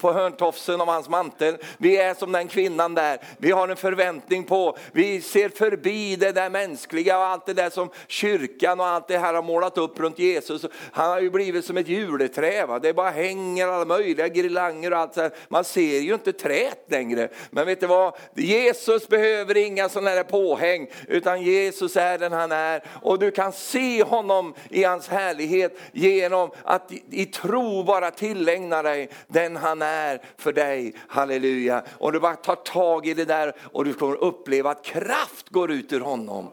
[0.00, 1.56] på hörntofsen av hans mantel.
[1.78, 3.18] Vi är som den kvinnan där.
[3.38, 7.70] Vi har en förväntning på, vi ser förbi det där mänskliga och allt det där
[7.70, 10.64] som kyrkan och allt det här har målat upp runt Jesus.
[10.92, 12.78] Han har ju blivit som ett juleträd Va?
[12.78, 15.30] Det bara hänger alla möjliga grillanger och allt så här.
[15.48, 17.28] Man ser ju inte träet längre.
[17.50, 18.14] Men vet du vad?
[18.34, 22.82] Jesus behöver inga sådana här påhäng, utan Jesus är den han är.
[23.02, 28.63] Och du kan se honom i hans härlighet genom att i, i tro bara tillägna
[28.70, 30.94] dig den han är för dig.
[31.08, 31.82] Halleluja.
[31.98, 35.72] Och du bara tar tag i det där och du kommer uppleva att kraft går
[35.72, 36.50] ut ur honom.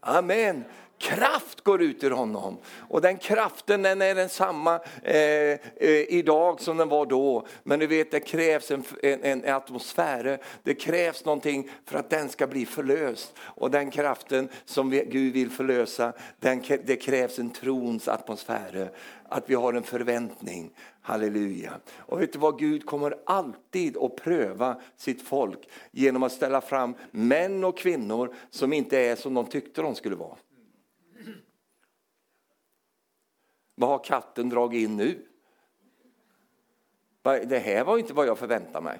[0.00, 0.64] Amen.
[1.00, 2.58] Kraft går ut ur honom.
[2.88, 5.58] Och den kraften den är densamma eh, eh,
[6.08, 7.46] idag som den var då.
[7.62, 12.28] Men du vet det krävs en, en, en, atmosfär, det krävs någonting för att den
[12.28, 13.32] ska bli förlöst.
[13.38, 18.90] Och den kraften som vi, Gud vill förlösa, den, det krävs en trons atmosfär.
[19.28, 20.70] Att vi har en förväntning.
[21.02, 21.72] Halleluja.
[21.98, 26.94] Och vet du vad, Gud kommer alltid att pröva sitt folk genom att ställa fram
[27.10, 30.36] män och kvinnor som inte är som de tyckte de skulle vara.
[33.80, 35.26] Vad har katten dragit in nu?
[37.22, 38.98] Det här var inte vad jag förväntade mig.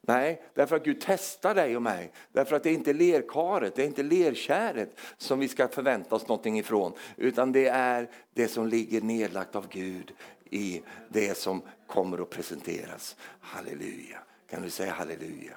[0.00, 2.12] Nej, därför att Gud testar dig och mig.
[2.32, 6.28] Därför att det är inte lerkaret, det är inte lerkäret som vi ska förvänta oss
[6.28, 6.92] någonting ifrån.
[7.16, 10.12] Utan det är det som ligger nedlagt av Gud
[10.50, 13.16] i det som kommer att presenteras.
[13.40, 14.18] Halleluja.
[14.50, 15.56] Kan du säga halleluja?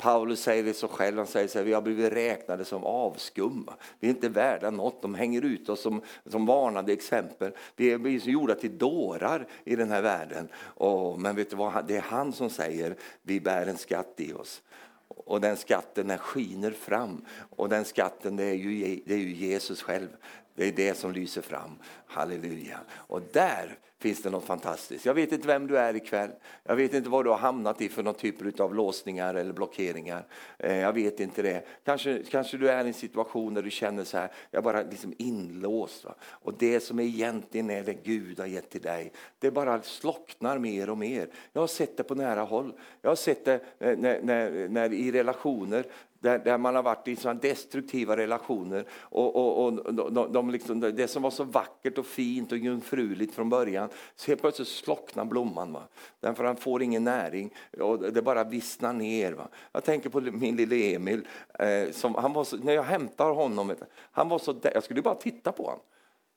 [0.00, 3.68] Paulus säger det så själv, han säger att vi har blivit räknade som avskum.
[4.00, 7.52] Vi är inte värda något, de hänger ut oss som, som varnande exempel.
[7.76, 10.48] Vi är gjorda till dårar i den här världen.
[10.56, 14.32] Och, men vet du vad, det är han som säger, vi bär en skatt i
[14.32, 14.62] oss.
[15.08, 17.24] Och den skatten den skiner fram.
[17.56, 20.08] Och den skatten det är, ju, det är ju Jesus själv.
[20.54, 21.78] Det är det som lyser fram.
[22.06, 22.80] Halleluja.
[22.90, 25.06] Och där finns det något fantastiskt.
[25.06, 26.30] Jag vet inte vem du är ikväll.
[26.64, 30.26] Jag vet inte vad du har hamnat i för någon typ av låsningar eller blockeringar.
[30.58, 31.66] Eh, jag vet inte det.
[31.84, 34.82] Kanske, kanske du är i en situation där du känner så här, jag är bara
[34.82, 36.04] liksom inlåst.
[36.04, 36.14] Va?
[36.22, 40.90] Och det som egentligen är det Gud har gett till dig, det bara slocknar mer
[40.90, 41.28] och mer.
[41.52, 42.72] Jag har sett det på nära håll.
[43.02, 45.84] Jag har sett det eh, när, när, när i relationer
[46.20, 48.84] där, där, man har varit i såna destruktiva relationer.
[48.92, 53.34] Och, och, och de, de liksom, det som var så vackert och fint och jungfruligt
[53.34, 55.72] från början, så helt plötsligt slocknar blomman.
[55.72, 55.82] Va?
[56.20, 59.32] Därför han får ingen näring och det bara vissnar ner.
[59.32, 59.48] Va?
[59.72, 61.26] Jag tänker på min lille Emil,
[61.58, 63.74] eh, som, han var så, när jag hämtar honom,
[64.12, 65.80] han var så, jag skulle bara titta på honom.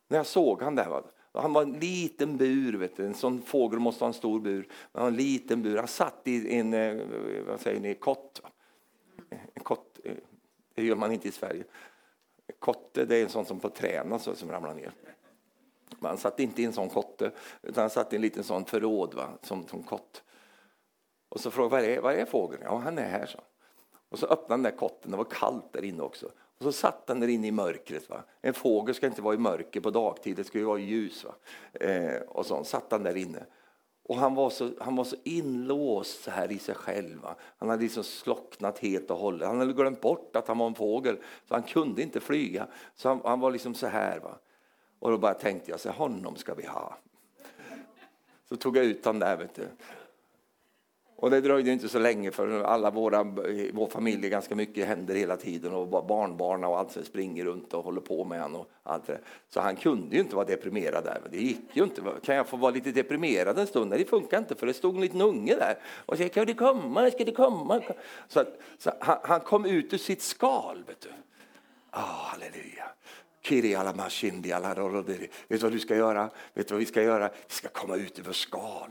[0.09, 0.89] När jag såg han där.
[0.89, 1.03] Va?
[1.33, 3.05] Han var en liten bur, vet du.
[3.05, 4.67] en sån fågel måste ha en stor bur.
[4.93, 5.77] Han en liten bur.
[5.77, 7.01] Han satt i en eh,
[7.47, 8.39] vad säger ni, kott.
[8.43, 8.49] Va?
[9.63, 10.15] Kott, eh,
[10.75, 11.63] det gör man inte i Sverige.
[12.59, 14.91] Kotte det är en sån som på träna så, som ramlar ner.
[15.99, 17.31] Man satt inte i en sån kotte,
[17.61, 19.29] utan han satt i en liten sån förråd va?
[19.41, 20.23] Som, som kott.
[21.29, 22.61] Och så frågade var är, var är fågeln?
[22.65, 23.39] Ja, han är här, så.
[24.09, 26.25] Och så öppnade den där kotten, det var kallt där inne också.
[26.57, 28.09] Och så satt den där inne i mörkret.
[28.09, 28.23] Va?
[28.41, 31.25] En fågel ska inte vara i mörker på dagtid, det ska ju vara i ljus.
[31.25, 31.35] Va?
[31.73, 33.45] Eh, och så satt han där inne.
[34.03, 37.21] Och han var så, han var så inlåst så här i sig själv.
[37.21, 37.35] Va?
[37.57, 39.47] Han hade liksom slocknat helt och hållet.
[39.47, 42.67] Han hade glömt bort att han var en fågel, så han kunde inte flyga.
[42.95, 44.19] Så han, han var liksom så här.
[44.19, 44.39] Va?
[44.99, 46.97] Och då bara tänkte jag, så honom ska vi ha.
[48.49, 49.37] Så tog jag ut honom där.
[49.37, 49.67] Vet du.
[51.23, 53.23] Och det dröjde inte så länge för alla våra,
[53.73, 57.83] vår familj ganska mycket händer hela tiden och barnbarn och allt som springer runt och
[57.83, 58.61] håller på med honom.
[58.61, 59.19] Och allt det.
[59.49, 61.21] Så han kunde ju inte vara deprimerad där.
[61.31, 62.01] Det gick ju inte.
[62.23, 63.89] Kan jag få vara lite deprimerad en stund?
[63.89, 66.53] Nej, det funkar inte för det stod en liten unge där och sa kan du
[66.53, 67.81] komma, ska du komma?
[68.27, 68.43] Så,
[68.77, 70.83] så han, han, kom ut ur sitt skal.
[70.87, 71.09] Vet du.
[71.91, 72.85] Oh, halleluja.
[75.47, 76.29] Vet du vad du ska göra?
[76.53, 77.29] Vet du vad vi ska göra?
[77.47, 78.89] Vi ska komma ut över skal.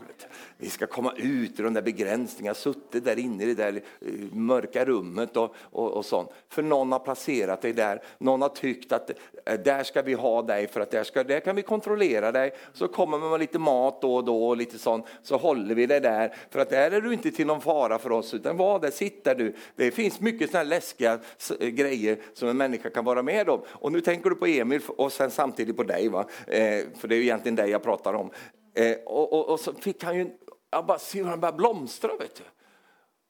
[0.57, 4.11] Vi ska komma ut ur de där begränsningarna, suttit där inne i det där eh,
[4.31, 6.29] mörka rummet och, och, och sånt.
[6.49, 8.01] För någon har placerat dig där.
[8.17, 9.09] Någon har tyckt att
[9.45, 12.53] eh, där ska vi ha dig för att där, ska, där kan vi kontrollera dig.
[12.73, 15.85] Så kommer man med lite mat då och då och lite sånt, så håller vi
[15.85, 16.35] dig där.
[16.49, 19.23] För att där är du inte till någon fara för oss, utan var där, sitt
[19.23, 19.55] där du.
[19.75, 21.19] Det finns mycket sådana läskiga
[21.59, 23.61] grejer som en människa kan vara med om.
[23.67, 26.25] Och nu tänker du på Emil och sen samtidigt på dig, va?
[26.47, 28.31] Eh, för det är ju egentligen dig jag pratar om.
[28.75, 30.29] Eh, och, och, och, så fick han ju,
[30.71, 32.43] jag bara ser hur han börjar blomstra, vet du.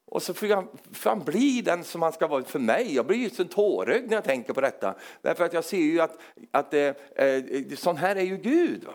[0.06, 0.68] Och så får han,
[1.04, 2.96] han bli den som han ska vara för mig.
[2.96, 4.96] Jag blir ju så tårögd när jag tänker på detta.
[5.22, 6.18] Därför att jag ser ju att,
[6.52, 6.82] att eh,
[7.16, 7.44] eh,
[7.76, 8.84] sån här är ju Gud.
[8.84, 8.94] Va?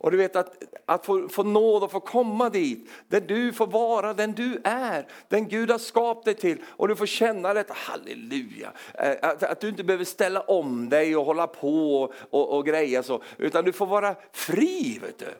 [0.00, 3.66] Och du vet att, att få, få nåd och få komma dit, där du får
[3.66, 6.58] vara den du är, den Gud har skapat dig till.
[6.66, 11.16] Och du får känna detta, halleluja, eh, att, att du inte behöver ställa om dig
[11.16, 14.98] och hålla på och, och, och greja så, utan du får vara fri.
[15.02, 15.34] Vet du.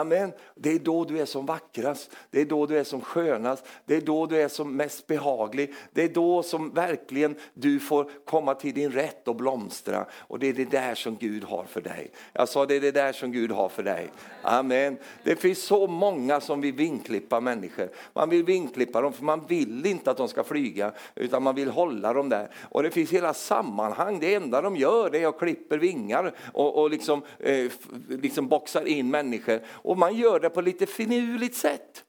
[0.00, 0.32] Amen.
[0.54, 3.96] Det är då du är som vackrast, det är då du är som skönast, det
[3.96, 5.74] är då du är som mest behaglig.
[5.92, 10.06] Det är då som verkligen du får komma till din rätt och blomstra.
[10.12, 12.10] Och det är det där som Gud har för dig.
[12.32, 14.10] Jag sa det är det där som Gud har för dig.
[14.42, 14.96] Amen.
[15.24, 17.88] Det finns så många som vill vinklippa människor.
[18.12, 21.70] Man vill vinklippa dem för man vill inte att de ska flyga utan man vill
[21.70, 22.50] hålla dem där.
[22.62, 26.82] Och det finns hela sammanhang, det enda de gör det är att klipper vingar och,
[26.82, 27.70] och liksom, eh,
[28.08, 32.04] liksom boxar in människor och man gör det på lite finurligt sätt.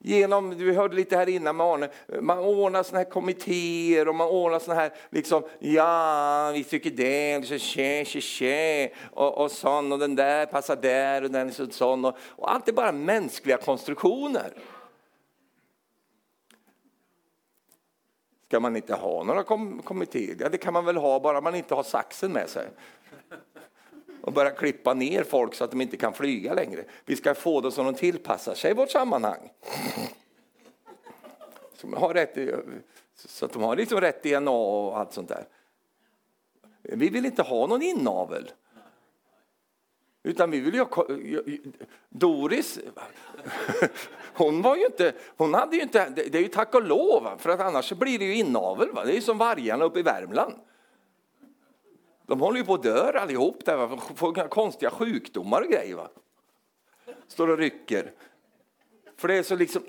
[0.00, 1.88] Genom, vi hörde lite här innan med Arne,
[2.20, 7.46] man ordnar såna här kommittéer och man ordnar såna här, liksom, ja, vi tycker det,
[7.46, 11.70] så tje, tje, tje, och, och sån, och den där passar där och den är
[11.70, 12.04] sån.
[12.04, 14.52] Och, och allt är bara mänskliga konstruktioner.
[18.46, 20.36] Ska man inte ha några kom kommittéer?
[20.40, 22.68] Ja, det kan man väl ha, bara man inte har saxen med sig
[24.28, 26.84] och börja klippa ner folk så att de inte kan flyga längre.
[27.04, 29.50] Vi ska få dem så de tillpassar sig i vårt sammanhang.
[31.74, 32.38] Så, har rätt,
[33.14, 35.44] så att de har liksom rätt DNA och allt sånt där.
[36.82, 38.50] Vi vill inte ha någon inavel.
[40.22, 41.06] Utan vi vill ju ha...
[42.08, 42.78] Doris,
[44.34, 45.12] hon var ju inte...
[45.36, 48.24] Hon hade ju inte det är ju tack och lov, för att annars blir det
[48.24, 48.92] ju inavel.
[48.92, 49.04] Va?
[49.04, 50.54] Det är ju som vargarna uppe i Värmland.
[52.28, 54.00] De håller ju på att dö allihop, där, va?
[54.14, 55.94] får konstiga sjukdomar och grejer.
[55.94, 56.08] Va?
[57.28, 58.12] Står och rycker.
[59.16, 59.82] För det är så liksom,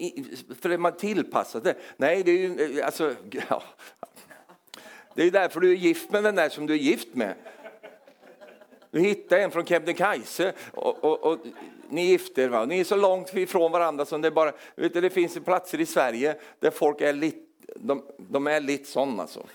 [0.61, 1.75] för man tillpassat det.
[1.97, 3.15] Nej, det är ju, eh, alltså,
[3.49, 3.63] ja.
[5.15, 7.35] Det är därför du är gift med den där som du är gift med.
[8.91, 11.39] Du hittar en från Kebnekaise och, och, och,
[11.89, 12.65] ni gifter va?
[12.65, 15.85] Ni är så långt ifrån varandra som det bara, vet du, det finns platser i
[15.85, 17.39] Sverige där folk är lite,
[17.75, 19.45] de, de är lite sådana alltså.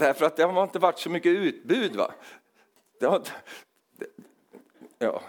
[0.00, 1.96] Därför att det har inte varit så mycket utbud.
[1.96, 2.12] Va?
[3.00, 3.22] Det har,
[3.98, 4.06] det,
[4.98, 5.22] ja,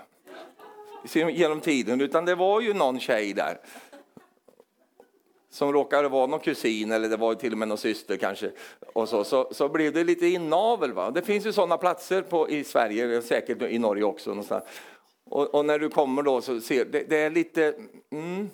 [1.14, 3.60] genom tiden, utan det var ju någon tjej där
[5.50, 8.52] som råkade vara någon kusin eller det var till och med någon syster kanske.
[8.94, 10.94] Och så, så, så blev det lite inavel.
[10.94, 11.12] Va?
[11.12, 14.30] Det finns ju sådana platser på, i Sverige, säkert i Norge också.
[14.30, 14.64] Någonstans.
[15.24, 17.76] Och, och när du kommer då så ser det, det är lite...
[18.10, 18.50] Mm,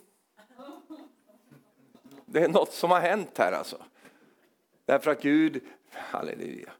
[2.26, 3.78] det är något som har hänt här alltså.
[4.86, 5.62] Därför att Gud,
[5.98, 6.72] halleluja,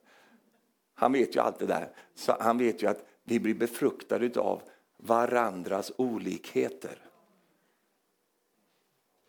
[0.96, 1.90] han vet ju allt det där.
[2.16, 4.62] Så han vet ju att vi blir befruktade av
[4.98, 7.00] varandras olikheter.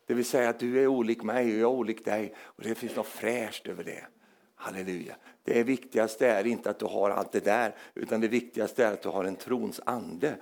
[0.06, 2.74] Det vill säga att du är olik mig och jag är olik dig och det
[2.74, 4.06] finns något fräscht över det.
[4.54, 5.16] Halleluja.
[5.42, 9.02] Det viktigaste är inte att du har allt det där utan det viktigaste är att
[9.02, 10.36] du har en trons ande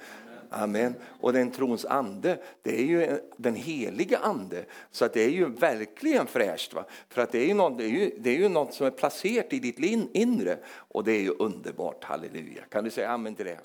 [0.51, 0.95] Amen.
[1.21, 4.65] Och den trons ande, det är ju den heliga ande.
[4.91, 6.75] Så att det är ju verkligen fräscht.
[6.75, 6.85] Va?
[7.09, 8.91] För att det är, ju något, det, är ju, det är ju något som är
[8.91, 9.79] placerat i ditt
[10.13, 10.59] inre.
[10.67, 12.63] Och det är ju underbart, halleluja.
[12.69, 13.59] Kan du säga amen till det?